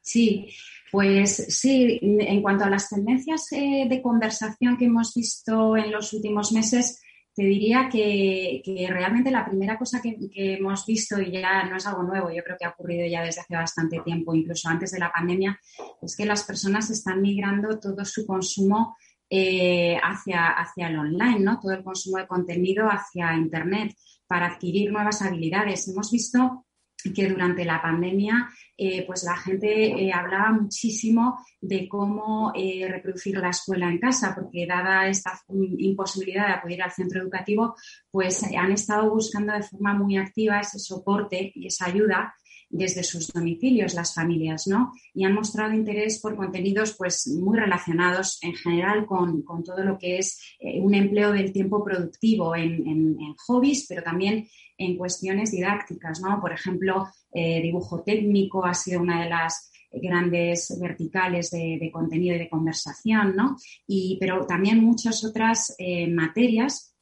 [0.00, 0.48] Sí,
[0.92, 6.52] pues sí, en cuanto a las tendencias de conversación que hemos visto en los últimos
[6.52, 7.00] meses,
[7.34, 12.04] te diría que, realmente la primera cosa que, hemos visto, y ya no es algo
[12.04, 15.12] nuevo, yo creo que ha ocurrido ya desde hace bastante tiempo, incluso antes de la
[15.12, 15.58] pandemia,
[16.00, 18.96] es que las personas están migrando todo su consumo
[19.28, 21.58] eh, hacia, hacia el online, ¿no?
[21.58, 23.96] Todo el consumo de contenido hacia Internet
[24.28, 25.88] para adquirir nuevas habilidades.
[25.88, 26.64] Hemos visto
[27.12, 33.38] que durante la pandemia eh, pues la gente eh, hablaba muchísimo de cómo eh, reproducir
[33.38, 37.76] la escuela en casa, porque dada esta imposibilidad de acudir al centro educativo,
[38.10, 42.34] pues han estado buscando de forma muy activa ese soporte y esa ayuda
[42.76, 44.92] desde sus domicilios las familias, ¿no?
[45.14, 50.18] Y han mostrado interés por contenidos pues muy relacionados en general con, todo lo que
[50.18, 54.46] es un empleo del tiempo productivo en, en hobbies, pero también
[54.78, 56.40] en cuestiones didácticas, ¿no?
[56.40, 62.38] Por ejemplo, eh, dibujo técnico ha sido una de las grandes verticales de, contenido y
[62.38, 63.56] de conversación, ¿no?
[63.86, 66.93] Y, pero también muchas otras eh, materias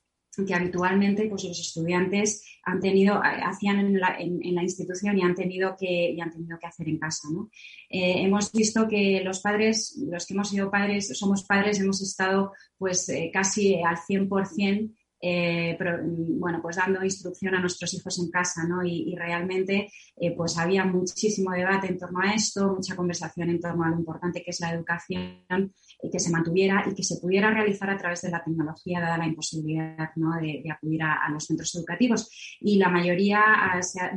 [0.46, 5.76] que habitualmente pues, los estudiantes han tenido, eh, hacían en la, institución y han tenido
[5.78, 7.28] que, y han tenido que hacer en casa.
[7.30, 7.50] ¿no?
[7.88, 13.10] hemos visto que los padres, los que hemos sido padres, somos padres, hemos estado pues
[13.32, 14.90] casi al 100%
[15.24, 18.84] eh, bueno, pues dando instrucción a nuestros hijos en casa, ¿no?
[18.84, 23.84] Y, realmente, eh, pues había muchísimo debate en torno a esto, mucha conversación en torno
[23.84, 27.50] a lo importante que es la educación, y que se mantuviera y que se pudiera
[27.50, 30.36] realizar a través de la tecnología, dada la imposibilidad ¿no?
[30.40, 32.58] de, acudir a, los centros educativos.
[32.60, 33.40] Y la mayoría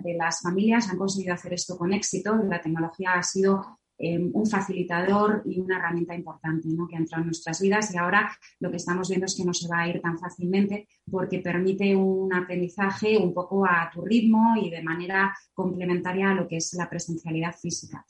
[0.03, 2.35] de las familias han conseguido hacer esto con éxito.
[2.49, 7.27] La tecnología ha sido Em, un facilitador y una herramienta importante que ha entrado en
[7.27, 8.29] nuestras vidas y ahora
[8.59, 11.95] lo que estamos viendo es que no se va a ir tan fácilmente porque permite
[11.95, 16.73] un aprendizaje un poco a tu ritmo y de manera complementaria a lo que es
[16.73, 18.05] la presencialidad física.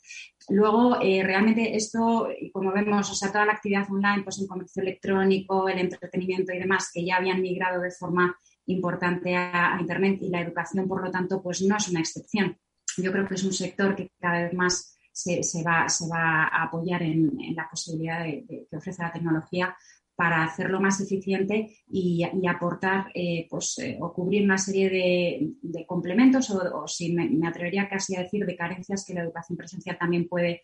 [0.48, 4.82] Luego, eh, realmente esto, como vemos, o sea, toda la actividad online, pues el comercio
[4.82, 10.18] electrónico, el entretenimiento y demás, que ya habían migrado de forma importante a, a Internet
[10.20, 12.56] y la educación, por lo tanto, pues no es una excepción.
[12.96, 17.38] Yo creo que es un sector que cada vez más se, va, a apoyar en,
[17.54, 19.74] la posibilidad que ofrece la tecnología
[20.14, 26.50] para hacerlo más eficiente y, aportar eh, pues, eh, o cubrir una serie de, complementos
[26.50, 30.62] o, si me, atrevería casi a decir de carencias que la educación presencial también puede,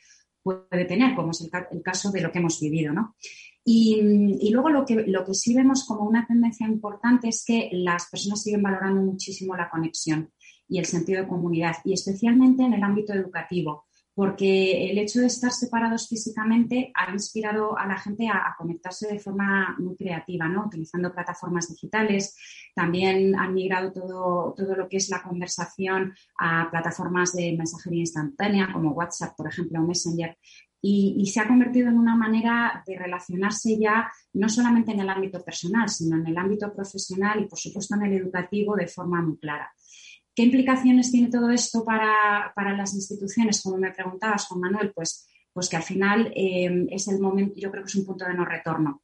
[0.89, 2.93] tener, como es el, caso de lo que hemos vivido.
[2.93, 3.15] ¿no?
[3.65, 8.63] Y, luego lo que sí vemos como una tendencia importante es que las personas siguen
[8.63, 10.31] valorando muchísimo la conexión
[10.69, 15.27] y el sentido de comunidad, y especialmente en el ámbito educativo porque el hecho de
[15.27, 20.67] estar separados físicamente ha inspirado a la gente a, conectarse de forma muy creativa, ¿no?
[20.67, 22.37] utilizando plataformas digitales.
[22.75, 28.71] También han migrado todo, todo lo que es la conversación a plataformas de mensajería instantánea
[28.73, 30.37] como WhatsApp, por ejemplo, o Messenger.
[30.85, 35.09] Y, y, se ha convertido en una manera de relacionarse ya no solamente en el
[35.09, 39.23] ámbito personal, sino en el ámbito profesional y, por supuesto, en el educativo de forma
[39.23, 39.73] muy clara.
[40.35, 43.63] ¿Qué implicaciones tiene todo esto para, las instituciones?
[43.63, 47.71] Como me preguntabas, Juan Manuel, pues, pues que al final eh, es el momento, yo
[47.71, 49.03] creo que es un punto de no retorno,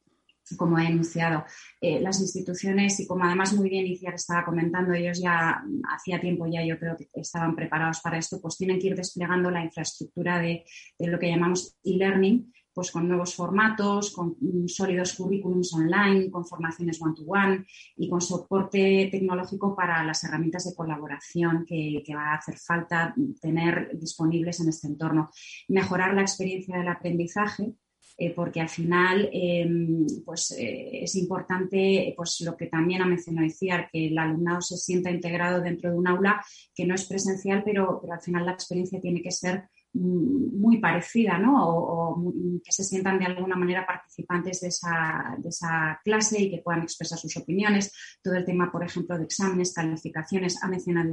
[0.57, 1.45] como he enunciado.
[1.79, 5.61] Eh, las instituciones, y como además muy bien Iciar estaba comentando, ellos ya
[5.93, 9.51] hacía tiempo ya yo creo que estaban preparados para esto, pues tienen que ir desplegando
[9.51, 10.65] la infraestructura de,
[10.97, 14.37] de lo que llamamos e-learning, pues con nuevos formatos, con
[14.69, 17.65] sólidos currículums online, con formaciones one-to-one
[17.97, 23.99] y con soporte tecnológico para las herramientas de colaboración que, va a hacer falta tener
[23.99, 25.29] disponibles en este entorno.
[25.67, 27.73] Mejorar la experiencia del aprendizaje,
[28.17, 33.45] eh, porque al final em, pues, eh, es importante pues, lo que también ha mencionado
[33.45, 36.41] Iciar, que el alumnado se sienta integrado dentro de un aula
[36.73, 41.55] que no es presencial, pero al final la experiencia tiene que ser muy parecida, ¿no?
[41.67, 42.33] O,
[42.63, 46.83] que se sientan de alguna manera participantes de esa, de esa, clase y que puedan
[46.83, 47.91] expresar sus opiniones.
[48.21, 51.09] Todo el tema, por ejemplo, de exámenes, calificaciones, ha mencionado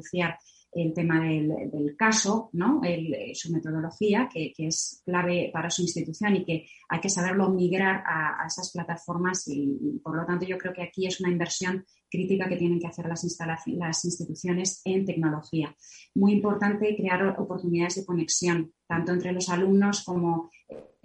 [0.77, 2.81] el tema del, caso, ¿no?
[2.85, 8.03] Eh, su metodología, que, es clave para su institución y que hay que saberlo migrar
[8.07, 12.49] a, esas plataformas y, por lo tanto, yo creo que aquí es una inversión crítica
[12.49, 13.25] que tienen que hacer las,
[13.67, 15.75] las instituciones en tecnología.
[16.15, 20.51] Muy importante crear oportunidades de conexión, tanto entre los alumnos como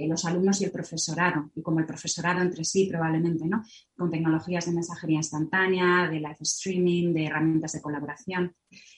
[0.08, 3.64] los alumnos y el profesorado, y como el profesorado entre sí probablemente, ¿no?
[3.96, 8.56] Con tecnologías de mensajería instantánea, de live streaming, de herramientas de colaboración.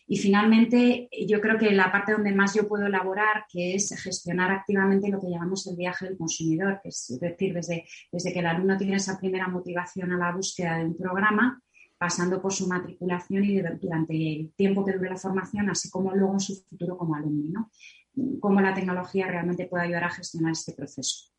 [0.08, 4.52] Y finalmente, yo creo que la parte donde más yo puedo elaborar, que es gestionar
[4.52, 8.48] activamente lo que llamamos el viaje del consumidor, que es decir, desde, desde que el
[8.48, 11.62] alumno tiene esa primera motivación a la búsqueda de un programa,
[12.04, 16.34] pasando por su matriculación y durante el tiempo que dure la formación, así como luego
[16.34, 17.70] en su futuro como alumno,
[18.14, 18.40] ¿no?
[18.42, 21.32] Cómo la tecnología realmente puede ayudar a gestionar este proceso.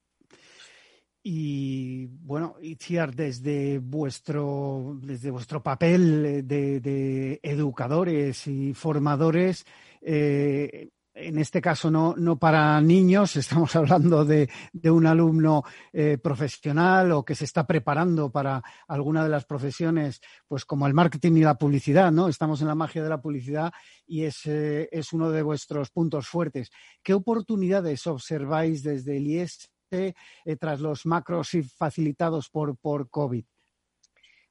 [1.23, 9.67] Y bueno, Itziar, desde vuestro, desde vuestro papel de, educadores y formadores,
[10.01, 14.49] eh, en este caso no, no, para niños, estamos hablando de,
[14.91, 15.63] un alumno
[15.93, 20.95] eh, profesional o que se está preparando para alguna de las profesiones, pues como el
[20.95, 22.29] marketing y la publicidad, ¿no?
[22.29, 23.73] Estamos en la magia de la publicidad
[24.07, 26.71] y es, eh, es uno de vuestros puntos fuertes.
[27.03, 30.15] ¿Qué oportunidades observáis desde el IES eh,
[30.59, 33.45] tras los macros facilitados por, por COVID?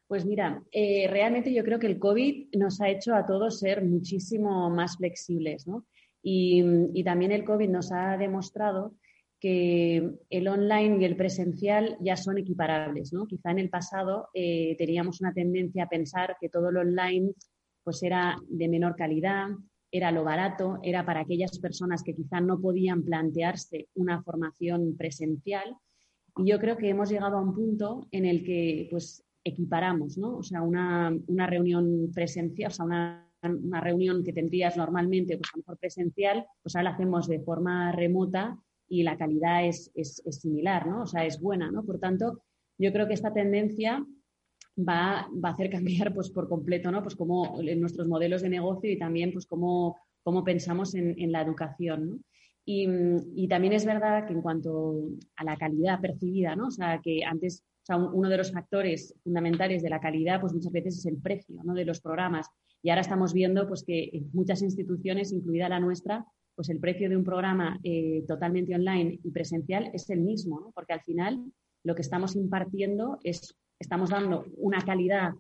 [0.08, 3.84] Pues mira, eh, realmente yo creo que el COVID nos ha hecho a todos ser
[3.84, 5.86] muchísimo más flexibles, ¿no?
[6.24, 8.96] Y, también el COVID nos ha demostrado
[9.40, 13.28] que el online y el presencial ya son equiparables, ¿no?
[13.28, 17.34] Quizá en el pasado eh, teníamos una tendencia a pensar que todo lo online
[17.84, 19.50] pues era de menor calidad,
[19.92, 25.76] era lo barato, era para aquellas personas que quizá no podían plantearse una formación presencial.
[26.38, 30.38] Y yo creo que hemos llegado a un punto en el que pues equiparamos, ¿no?
[30.38, 31.16] O sea, una,
[31.48, 33.30] reunión presencial, o sea, una,
[33.82, 37.92] reunión que tendrías normalmente, pues a lo mejor presencial, pues ahora la hacemos de forma
[37.92, 41.04] remota y la calidad es, es, similar, ¿no?
[41.04, 41.84] O sea, es buena, ¿no?
[41.84, 42.42] Por tanto,
[42.78, 44.06] yo creo que esta tendencia
[44.78, 47.02] va, va, a hacer cambiar pues, por completo ¿no?
[47.02, 51.42] pues como nuestros modelos de negocio y también pues, cómo, cómo pensamos en, en, la
[51.42, 52.10] educación.
[52.10, 52.20] ¿no?
[52.66, 56.68] Y, también es verdad que en cuanto a la calidad percibida, ¿no?
[56.68, 60.54] o sea, que antes o sea, uno de los factores fundamentales de la calidad pues
[60.54, 61.74] muchas veces es el precio ¿no?
[61.74, 62.48] de los programas.
[62.82, 66.26] Y ahora estamos viendo pues, que en muchas instituciones, incluida la nuestra,
[66.56, 70.72] pues el precio de un programa eh, totalmente online y presencial es el mismo, ¿no?
[70.74, 71.44] porque al final
[71.84, 75.34] lo que estamos impartiendo es estamos dando una calidad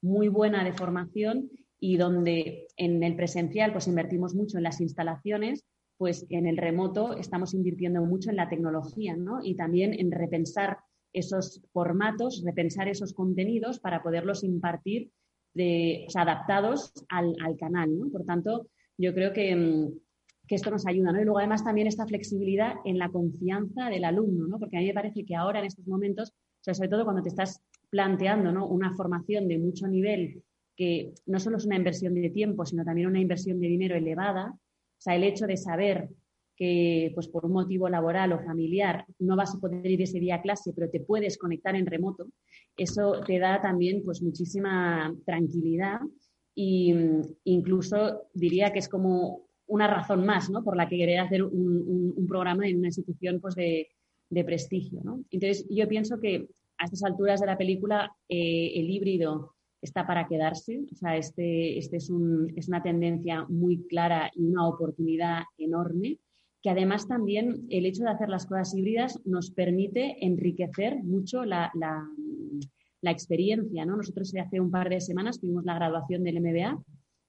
[0.00, 5.66] muy buena de formación y donde en el presencial pues invertimos mucho en las instalaciones,
[5.98, 9.40] pues en el remoto estamos invirtiendo mucho en la tecnología ¿no?
[9.42, 10.78] y también en repensar
[11.12, 15.10] esos formatos, repensar esos contenidos para poderlos impartir
[16.14, 17.98] adaptados al, canal.
[17.98, 18.10] ¿no?
[18.10, 19.92] Por tanto, yo creo que, mm,
[20.46, 21.12] que, esto nos ayuda.
[21.12, 21.20] ¿no?
[21.20, 24.58] Y luego además también esta flexibilidad en la confianza del alumno, ¿no?
[24.58, 27.60] porque a mí me parece que ahora en estos momentos, sobre todo cuando te estás
[27.90, 30.42] planteando una formación de mucho nivel
[30.76, 34.52] que no solo es una inversión de tiempo, sino también una inversión de dinero elevada.
[34.52, 36.08] O sea, el hecho de saber
[36.60, 40.34] que pues, por un motivo laboral o familiar no vas a poder ir ese día
[40.34, 42.26] a clase, pero te puedes conectar en remoto,
[42.76, 46.00] eso te da también pues, muchísima tranquilidad
[46.54, 50.62] e incluso diría que es como una razón más ¿no?
[50.62, 53.88] por la que querer hacer un, programa en una institución pues, de,
[54.28, 55.00] de prestigio.
[55.02, 55.24] ¿no?
[55.30, 56.46] Entonces, yo pienso que
[56.76, 60.82] a estas alturas de la película eh, el híbrido está para quedarse.
[60.92, 66.18] O sea, este, este es, una tendencia muy clara y una oportunidad enorme,
[66.62, 71.72] que además también el hecho de hacer las cosas híbridas nos permite enriquecer mucho la,
[73.02, 73.86] experiencia.
[73.86, 73.96] ¿no?
[73.96, 76.82] Nosotros hace un par de semanas tuvimos la graduación del MBA,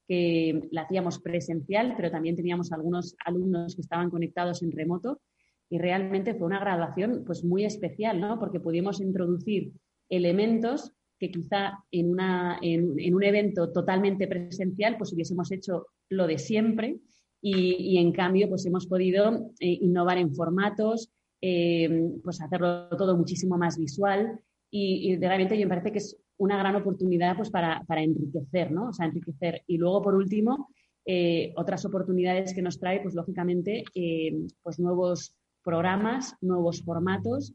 [0.08, 5.22] que la hacíamos presencial, pero también teníamos algunos alumnos que estaban conectados en remoto
[5.70, 8.38] y realmente fue una graduación pues muy especial, ¿no?
[8.38, 9.72] Porque pudimos introducir
[10.10, 16.38] elementos que quizá en, una, en, un evento totalmente presencial pues hubiésemos hecho lo de
[16.38, 16.98] siempre
[17.42, 21.12] y, en cambio pues hemos podido eh, innovar en formatos,
[21.42, 24.40] eh, pues hacerlo todo muchísimo más visual
[24.70, 28.90] y, realmente yo me parece que es una gran oportunidad pues para, para enriquecer, ¿no?
[28.90, 29.64] O sea, enriquecer.
[29.68, 30.70] Y luego, por último,
[31.06, 33.84] eh, otras oportunidades que nos trae, pues lógicamente,
[34.64, 37.54] pues nuevos programas, nuevos formatos,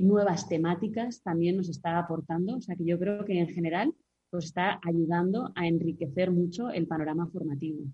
[0.00, 2.56] nuevas temáticas también nos está aportando.
[2.56, 3.92] O sea que yo creo que en general
[4.30, 7.84] pues está ayudando a enriquecer mucho el panorama formativo.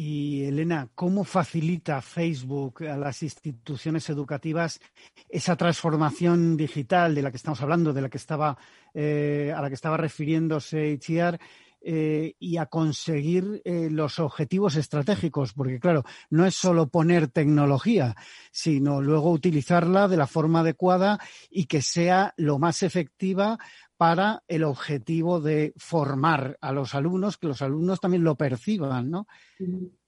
[0.00, 4.80] Y Elena, ¿cómo facilita Facebook a las instituciones educativas
[5.28, 8.56] esa transformación digital de la que estamos hablando, de la que estaba,
[8.94, 11.40] eh, a la que estaba refiriéndose Itziar?
[11.80, 18.16] eh, y a conseguir eh, los objetivos estratégicos, porque claro, no es solo poner tecnología,
[18.50, 21.20] sino luego utilizarla de la forma adecuada
[21.50, 23.58] y que sea lo más efectiva
[23.98, 29.26] para el objetivo de formar a los alumnos, que los alumnos también lo perciban, ¿no?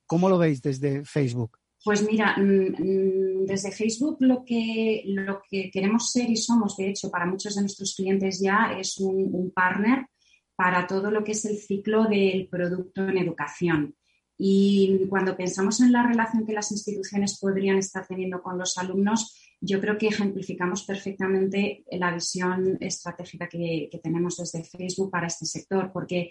[0.07, 1.59] ¿Cómo lo veis desde Facebook?
[1.84, 6.91] Pues mira, mm, mm, desde Facebook lo que, lo que queremos ser y somos, de
[6.91, 10.07] hecho, para muchos de nuestros clientes ya es un, partner
[10.55, 13.97] para todo lo que es el ciclo del producto en educación.
[14.38, 19.34] Y cuando pensamos en la relación que las instituciones podrían estar teniendo con los alumnos,
[19.61, 25.91] yo creo que ejemplificamos perfectamente la visión estratégica que, tenemos desde Facebook para este sector,
[25.93, 26.31] porque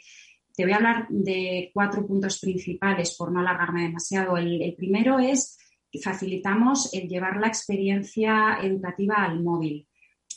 [0.56, 4.36] te voy a hablar de cuatro puntos principales por no alargarme demasiado.
[4.36, 5.58] El, primero es
[5.92, 9.86] que facilitamos el llevar la experiencia educativa al móvil.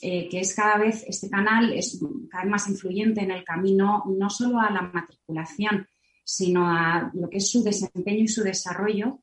[0.05, 4.03] Eh, que es cada vez, este canal es cada vez más influyente en el camino
[4.07, 5.87] no solo a la matriculación,
[6.25, 9.21] sino a lo que es su desempeño y su desarrollo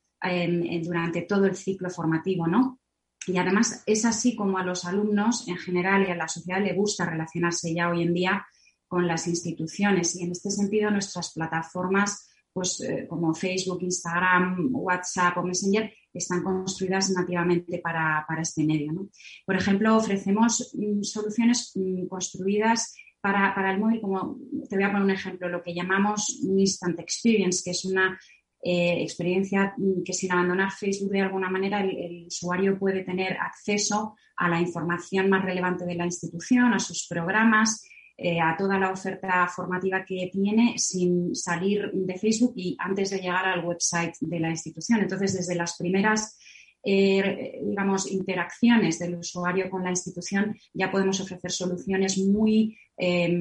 [0.82, 2.79] durante todo el ciclo formativo, ¿no?
[3.26, 6.74] Y además es así como a los alumnos en general y a la sociedad le
[6.74, 8.46] gusta relacionarse ya hoy en día
[8.88, 10.16] con las instituciones.
[10.16, 16.42] Y en este sentido, nuestras plataformas, pues eh, como Facebook, Instagram, WhatsApp o Messenger, están
[16.42, 19.08] construidas nativamente para, este medio.
[19.46, 25.02] Por ejemplo, ofrecemos mm, soluciones mm, construidas para, el móvil, como te voy a poner
[25.04, 28.18] un ejemplo, lo que llamamos Instant Experience, que es una
[28.62, 34.50] eh, experiencia que sin abandonar Facebook de alguna manera el, usuario puede tener acceso a
[34.50, 37.82] la información más relevante de la institución, a sus programas,
[38.18, 43.20] eh, a toda la oferta formativa que tiene sin salir de Facebook y antes de
[43.20, 45.00] llegar al website de la institución.
[45.00, 46.38] Entonces, desde las primeras
[46.82, 52.76] eh, digamos, interacciones del usuario con la institución, ya podemos ofrecer soluciones muy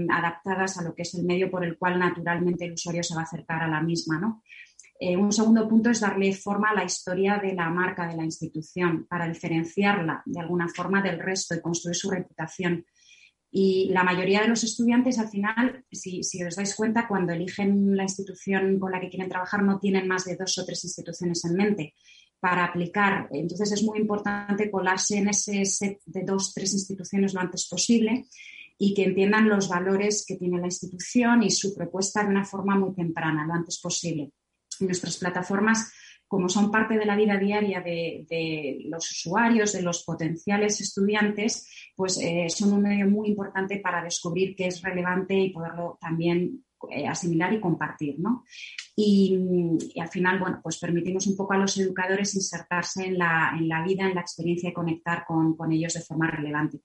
[0.10, 3.22] adaptadas a lo que es el medio por el cual naturalmente el usuario se va
[3.22, 4.42] a acercar a la misma.
[5.02, 8.26] Eh, un segundo punto es darle forma a la historia de la marca de la
[8.26, 12.86] institución para diferenciarla de alguna forma del resto y construir su reputación.
[13.50, 18.04] Y la mayoría de los estudiantes, al final, si, os dais cuenta, cuando eligen la
[18.04, 21.56] institución con la que quieren trabajar, no tienen más de dos o tres instituciones en
[21.56, 21.94] mente
[22.40, 23.30] para aplicar.
[23.32, 28.26] Entonces, es muy importante colarse en ese set de dos, tres instituciones lo antes posible
[28.78, 32.78] y que entiendan los valores que tiene la institución y su propuesta de una forma
[32.78, 34.32] muy temprana, lo antes posible.
[34.80, 35.92] En nuestras plataformas
[36.30, 42.20] como son parte de la vida diaria de, los usuarios, de los potenciales estudiantes, pues
[42.22, 47.08] eh, son un medio muy importante para descubrir qué es relevante y poderlo también eh,
[47.08, 48.18] asimilar y compartir,
[48.96, 49.40] Y,
[50.00, 54.14] al final, bueno, pues permitimos un poco a los educadores insertarse en la, vida, en
[54.14, 56.82] la experiencia y conectar con, con ellos de forma relevante.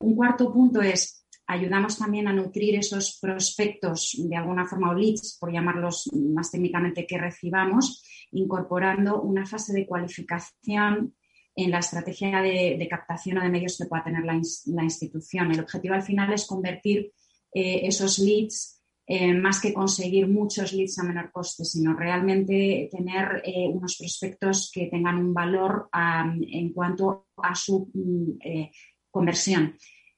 [0.00, 5.36] Un cuarto punto es ayudamos también a nutrir esos prospectos de alguna forma o leads,
[5.38, 11.14] por llamarlos más técnicamente, que recibamos incorporando una fase de cualificación
[11.54, 15.50] en la estrategia de, captación o de medios que pueda tener la, institución.
[15.50, 17.12] El objetivo al final es convertir
[17.52, 23.42] eh, esos leads, eh, más que conseguir muchos leads a menor coste, sino realmente tener
[23.44, 28.38] eh, unos prospectos que tengan un valor en cuanto a su mm,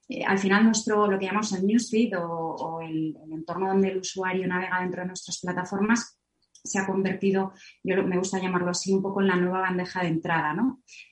[0.06, 0.30] conversión.
[0.30, 4.80] al final, nuestro, lo que llamamos el newsfeed o, el, entorno donde el usuario navega
[4.80, 6.18] dentro de nuestras plataformas
[6.64, 7.52] se ha convertido,
[7.82, 10.56] yo me gusta llamarlo así, un poco en la nueva bandeja de entrada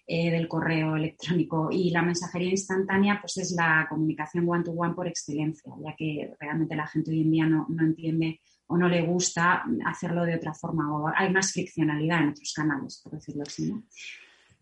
[0.06, 1.68] eh, del correo electrónico.
[1.70, 6.86] Y la mensajería instantánea pues es la comunicación one-to-one por excelencia, ya que realmente la
[6.86, 11.12] gente hoy en día no, entiende o no le gusta hacerlo de otra forma o
[11.14, 13.70] hay más friccionalidad en otros canales, por decirlo así.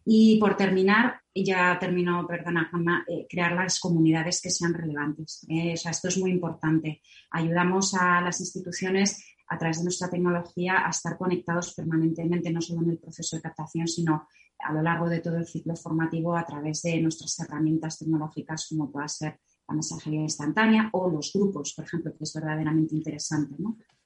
[0.05, 2.71] Y por terminar, ya termino, perdona
[3.07, 5.47] eh, crear las comunidades que sean relevantes.
[5.49, 7.03] Eh, esto es muy importante.
[7.31, 12.83] Ayudamos a las instituciones a través de nuestra tecnología a estar conectados permanentemente, no solo
[12.83, 14.27] en el proceso de captación, sino
[14.61, 18.91] a lo largo de todo el ciclo formativo a través de nuestras herramientas tecnológicas como
[18.91, 23.57] pueda ser la mensajería instantánea o los grupos, por ejemplo, que es verdaderamente interesante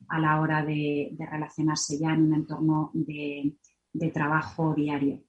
[0.09, 3.55] a la hora de, relacionarse ya en un entorno de,
[4.13, 5.23] trabajo diario.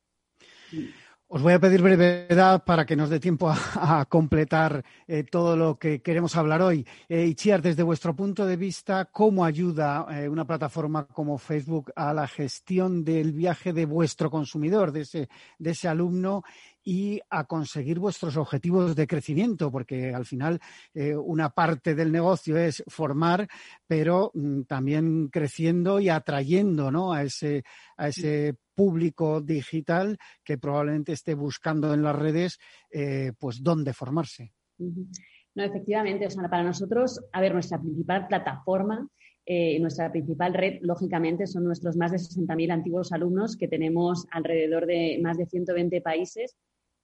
[1.27, 5.79] Os voy a pedir brevedad para que nos dé tiempo a, completar eh, todo lo
[5.79, 6.85] que queremos hablar hoy.
[7.09, 12.13] Eh, Ichiar, desde vuestro punto de vista, ¿cómo ayuda eh, una plataforma como Facebook a
[12.13, 16.43] la gestión del viaje de vuestro consumidor, de ese, de ese alumno
[16.83, 20.61] y a conseguir vuestros objetivos de crecimiento, porque al final
[20.93, 23.47] eh, una parte del negocio es formar,
[23.87, 27.11] pero mm, también creciendo y atrayendo ¿no?
[27.11, 27.63] a, ese,
[27.97, 32.59] a ese público digital que probablemente esté buscando en las redes
[32.91, 34.51] eh, pues dónde formarse.
[34.77, 39.07] No, efectivamente, o para nosotros, a ver, nuestra principal plataforma
[39.47, 44.87] eh, nuestra principal red, lógicamente, son nuestros más de 60.000 antiguos alumnos que tenemos alrededor
[44.87, 46.57] de más de 120 países.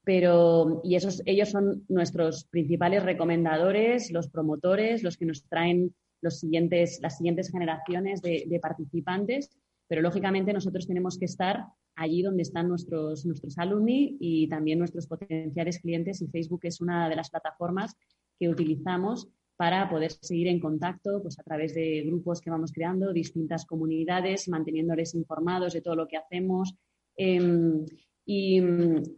[0.03, 6.39] Pero, y esos, ellos son nuestros principales recomendadores, los promotores, los que nos traen los
[6.39, 9.51] siguientes, las siguientes generaciones de participantes.
[9.91, 11.65] Pero, lógicamente, nosotros tenemos que estar
[11.97, 17.09] allí donde están nuestros, nuestros alumni y también nuestros potenciales clientes y Facebook es una
[17.09, 17.97] de las plataformas
[18.39, 19.27] que utilizamos
[19.57, 24.47] para poder seguir en contacto pues, a través de grupos que vamos creando, distintas comunidades,
[24.47, 26.73] manteniéndoles informados de todo lo que hacemos.
[27.17, 27.83] Em,
[28.25, 28.61] y,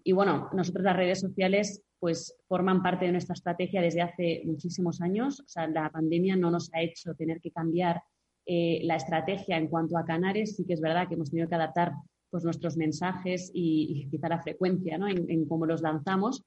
[0.04, 5.02] y, bueno, nosotros las redes sociales pues forman parte de nuestra estrategia desde hace muchísimos
[5.02, 5.40] años.
[5.40, 8.02] O sea, la pandemia no nos ha hecho tener que cambiar
[8.46, 10.56] eh, la estrategia en cuanto a canales.
[10.56, 11.94] Sí que es verdad que hemos tenido que adaptar
[12.30, 15.08] pues, nuestros mensajes y, quizá la frecuencia ¿no?
[15.08, 16.44] en, cómo los lanzamos.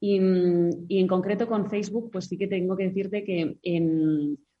[0.00, 3.58] Y, en concreto con Facebook, pues sí que tengo que decirte que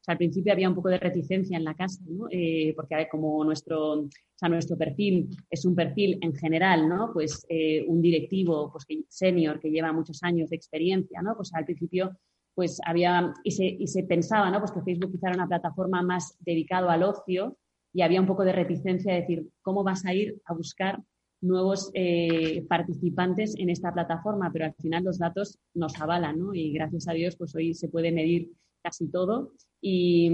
[0.06, 2.26] al principio había un poco de reticencia en la casa, ¿no?
[2.30, 7.10] eh, porque como nuestro, o sea, nuestro perfil es un perfil en general, ¿no?
[7.12, 11.34] Pues eh, un directivo pues, senior que lleva muchos años de experiencia, ¿no?
[11.36, 12.16] Pues al principio
[12.54, 14.60] pues había, y se, y se pensaba, ¿no?
[14.60, 17.56] Pues que Facebook quizá era una plataforma más dedicado al ocio
[17.92, 21.02] y había un poco de reticencia de decir, ¿cómo vas a ir a buscar
[21.40, 24.50] nuevos eh, participantes en esta plataforma?
[24.52, 26.54] Pero al final los datos nos avalan, ¿no?
[26.54, 28.50] Y gracias a Dios, pues hoy se puede medir
[28.82, 29.52] casi todo.
[29.80, 30.26] Y,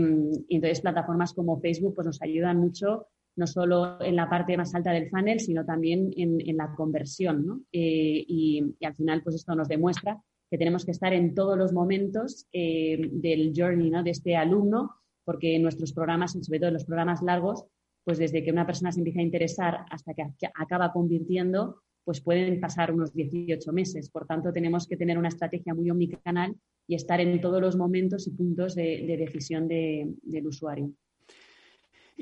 [0.48, 3.06] entonces plataformas como Facebook pues nos ayudan mucho
[3.36, 7.46] no solo en la parte más alta del funnel, sino también en, la conversión.
[7.46, 7.60] ¿no?
[7.72, 10.20] Eh, y, al final, pues esto nos demuestra
[10.50, 14.02] que tenemos que estar en todos los momentos eh, del journey ¿no?
[14.02, 17.64] de este alumno porque nuestros programas, sobre todo los programas largos,
[18.04, 20.24] pues desde que una persona se empieza a interesar hasta que
[20.54, 24.10] acaba convirtiendo, pues pueden pasar unos 18 meses.
[24.10, 26.56] Por tanto, tenemos que tener una estrategia muy omnicanal
[26.88, 30.90] y estar en todos los momentos y puntos de, decisión del usuario.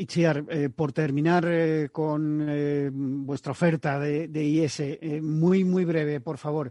[0.00, 4.80] Y Chiar, eh, por terminar eh, con eh, vuestra oferta de, de IS,
[5.20, 6.70] muy, muy breve, por favor.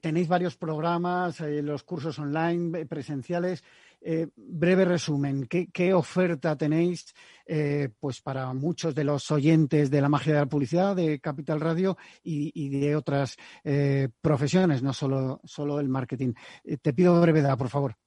[0.00, 3.62] tenéis varios programas, los cursos online, presenciales.
[4.04, 7.14] Eh, breve resumen, ¿qué, oferta tenéis
[7.46, 11.60] eh, pues para muchos de los oyentes de la magia de la publicidad de Capital
[11.60, 16.32] Radio y, de otras eh, profesiones, no solo, solo el marketing?
[16.80, 18.01] te pido brevedad, por favor.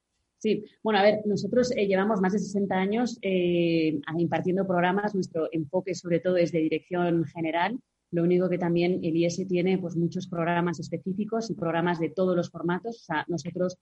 [0.46, 5.12] Sí, bueno, a ver, nosotros llevamos más de 60 años impartiendo programas.
[5.12, 7.80] Nuestro enfoque, sobre todo, es de dirección general.
[8.12, 12.36] Lo único que también el IS tiene pues muchos programas específicos y programas de todos
[12.36, 13.00] los formatos.
[13.00, 13.76] O sea, nosotros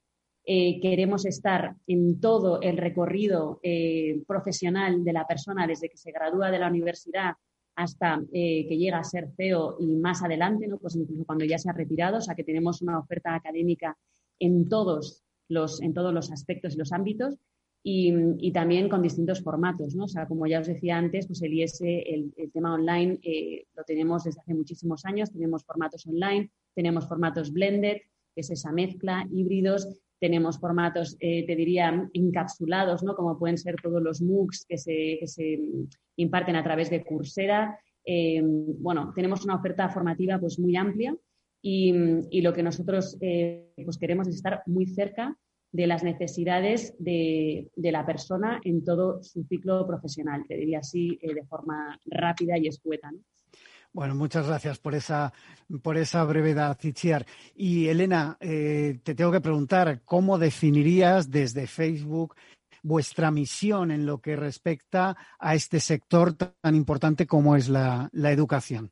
[0.47, 6.13] eh, queremos estar en todo el recorrido eh, profesional de la persona desde que se
[6.13, 7.35] gradúa de la universidad
[7.77, 10.79] hasta eh, que llega a ser CEO y más adelante, ¿no?
[10.79, 13.99] pues incluso cuando ya se ha retirado, o sea que tenemos una oferta académica
[14.39, 17.37] en todos los, en todos los aspectos y los ámbitos
[17.87, 20.05] y, también con distintos formatos, ¿no?
[20.05, 23.21] O sea, como ya os decía antes, pues el IS, el, tema online,
[23.77, 27.99] lo tenemos desde hace muchísimos años, tenemos formatos online, tenemos formatos blended,
[28.35, 33.15] que es esa mezcla, híbridos, tenemos formatos, eh, te diría, encapsulados, ¿no?
[33.15, 35.61] como pueden ser todos los MOOCs que se,
[36.17, 37.79] imparten a través de Coursera.
[38.07, 41.15] Eh, bueno, tenemos una oferta formativa pues, muy amplia
[41.67, 45.37] y, lo que nosotros eh, pues queremos es estar muy cerca
[45.73, 51.45] de las necesidades de, la persona en todo su ciclo profesional, te diría así de
[51.47, 53.11] forma rápida y escueta.
[53.11, 53.19] ¿no?
[53.95, 55.33] Bueno, muchas gracias por esa,
[55.81, 57.25] por esa brevedad, Itziar.
[57.55, 62.35] Y Elena, eh, te tengo que preguntar, ¿cómo definirías desde Facebook
[62.83, 68.91] vuestra misión en lo que respecta a este sector tan importante como es la, educación?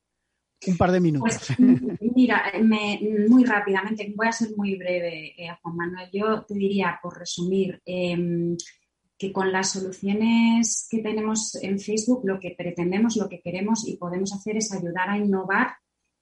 [0.67, 1.39] Un par de minutos.
[1.57, 1.61] Pues,
[2.15, 2.53] mira,
[3.29, 6.09] muy rápidamente, voy a ser muy breve, eh, Juan Manuel.
[6.13, 8.57] Yo te diría, por resumir, em,
[9.19, 13.97] que con las soluciones que tenemos en Facebook lo que pretendemos, lo que queremos y
[13.97, 15.77] podemos hacer es ayudar a innovar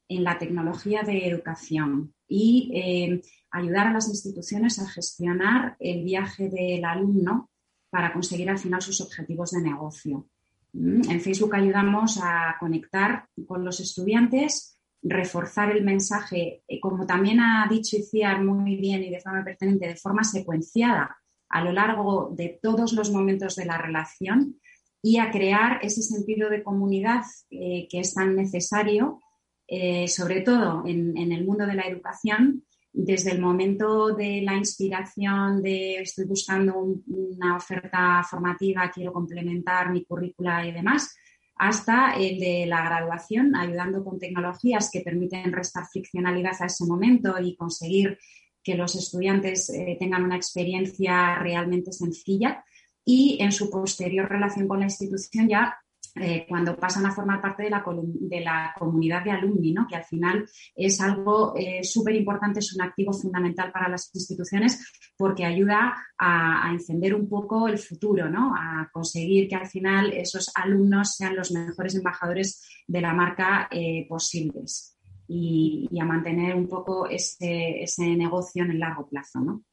[0.09, 3.22] en la tecnología de educación y eh,
[3.53, 7.51] ayudar a las instituciones a gestionar el viaje del alumno
[7.91, 10.26] para conseguir al final sus objetivos de negocio.
[10.72, 17.40] Mm, en Facebook ayudamos a conectar con los estudiantes, reforzar el mensaje, eh, como también
[17.40, 21.16] ha dicho Iciar muy bien y de forma pertinente, de forma secuenciada
[21.48, 24.60] a lo largo de todos los momentos de la relación
[25.02, 29.20] y a crear ese sentido de comunidad eh, que es tan necesario,
[29.66, 35.62] eh, sobre todo en, el mundo de la educación, desde el momento de la inspiración
[35.62, 36.74] de estoy buscando
[37.07, 41.14] una oferta formativa, quiero complementar mi currícula y demás,
[41.57, 47.34] hasta el de la graduación, ayudando con tecnologías que permiten restar friccionalidad a ese momento
[47.41, 48.18] y conseguir
[48.62, 52.64] que los estudiantes eh, tengan una experiencia realmente sencilla.
[53.03, 55.74] y en su posterior relación con la institución ya
[56.20, 59.86] eh, cuando pasan a formar parte de la, de la comunidad de alumni, ¿no?
[59.88, 64.92] que al final es algo eh, súper importante, es un activo fundamental para las instituciones
[65.16, 68.54] porque ayuda a, encender un poco el futuro, ¿no?
[68.54, 74.06] a conseguir que al final esos alumnos sean los mejores embajadores de la marca eh,
[74.08, 79.40] posibles y, y, a mantener un poco ese, ese negocio en el largo plazo.
[79.40, 79.64] ¿no?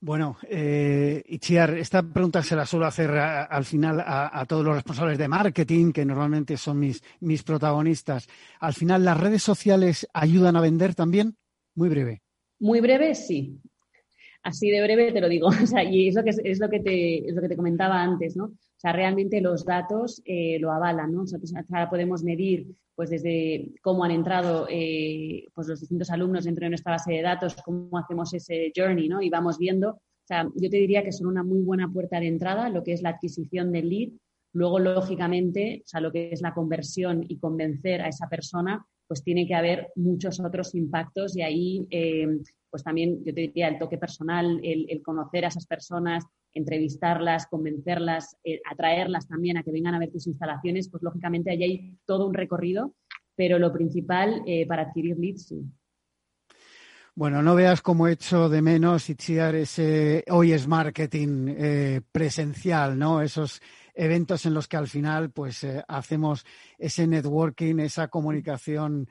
[0.00, 5.16] Bueno, eh, Itziar, esta pregunta se la suelo hacer al final a, todos los responsables
[5.16, 8.28] de marketing, que normalmente son mis, mis protagonistas.
[8.60, 11.36] Al final, ¿las redes sociales ayudan a vender también?
[11.74, 12.22] Muy breve.
[12.58, 13.58] Muy breve, sí.
[14.42, 15.48] Así de breve te lo digo.
[15.90, 18.52] y es lo que, es lo que, te, es lo que te comentaba antes, ¿no?
[18.92, 21.20] Realmente los datos eh, lo avalan, ¿no?
[21.20, 26.64] Nosotros ahora podemos medir pues desde cómo han entrado eh, pues los distintos alumnos dentro
[26.64, 29.20] de nuestra base de datos, cómo hacemos ese journey, ¿no?
[29.20, 29.90] Y vamos viendo.
[29.90, 32.92] O sea, yo te diría que son una muy buena puerta de entrada, lo que
[32.92, 34.08] es la adquisición del lead.
[34.54, 39.22] Luego, lógicamente, o sea, lo que es la conversión y convencer a esa persona, pues
[39.22, 42.26] tiene que haber muchos otros impactos y ahí, eh,
[42.70, 46.24] pues también yo te diría el toque personal, el, conocer a esas personas,
[46.56, 51.62] entrevistarlas, convencerlas, eh, atraerlas también a que vengan a ver tus instalaciones, pues lógicamente ahí
[51.62, 52.94] hay todo un recorrido,
[53.36, 55.62] pero lo principal eh, para adquirir leads, sí.
[57.14, 62.98] Bueno, no veas cómo he hecho de menos, Itziar, ese hoy es marketing eh, presencial,
[62.98, 63.22] ¿no?
[63.22, 63.62] Esos
[63.94, 66.44] eventos en los que al final pues hacemos
[66.76, 69.08] ese networking, esa comunicación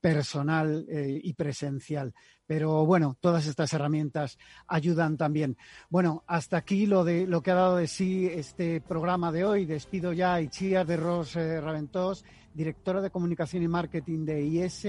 [0.00, 2.14] personal y presencial.
[2.48, 5.56] Pero bueno, todas estas herramientas ayudan también.
[5.90, 9.66] Bueno, hasta aquí lo de lo que ha dado de sí este programa de hoy.
[9.66, 12.24] Despido ya a Ichia de Ros Raventós
[12.58, 14.86] directora de Comunicación y Marketing de IS,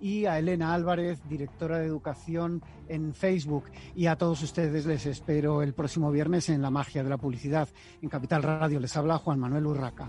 [0.00, 3.64] y a Elena Álvarez, directora de Educación en Facebook.
[3.94, 7.68] Y a todos ustedes les espero el próximo viernes en La Magia de la Publicidad.
[8.00, 10.08] En Capital Radio les habla Juan Manuel Urraca.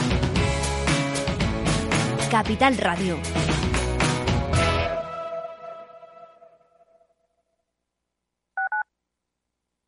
[2.31, 3.19] Capital Radio.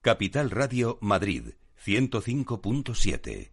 [0.02, 3.53] Capital Radio Madrid 105.7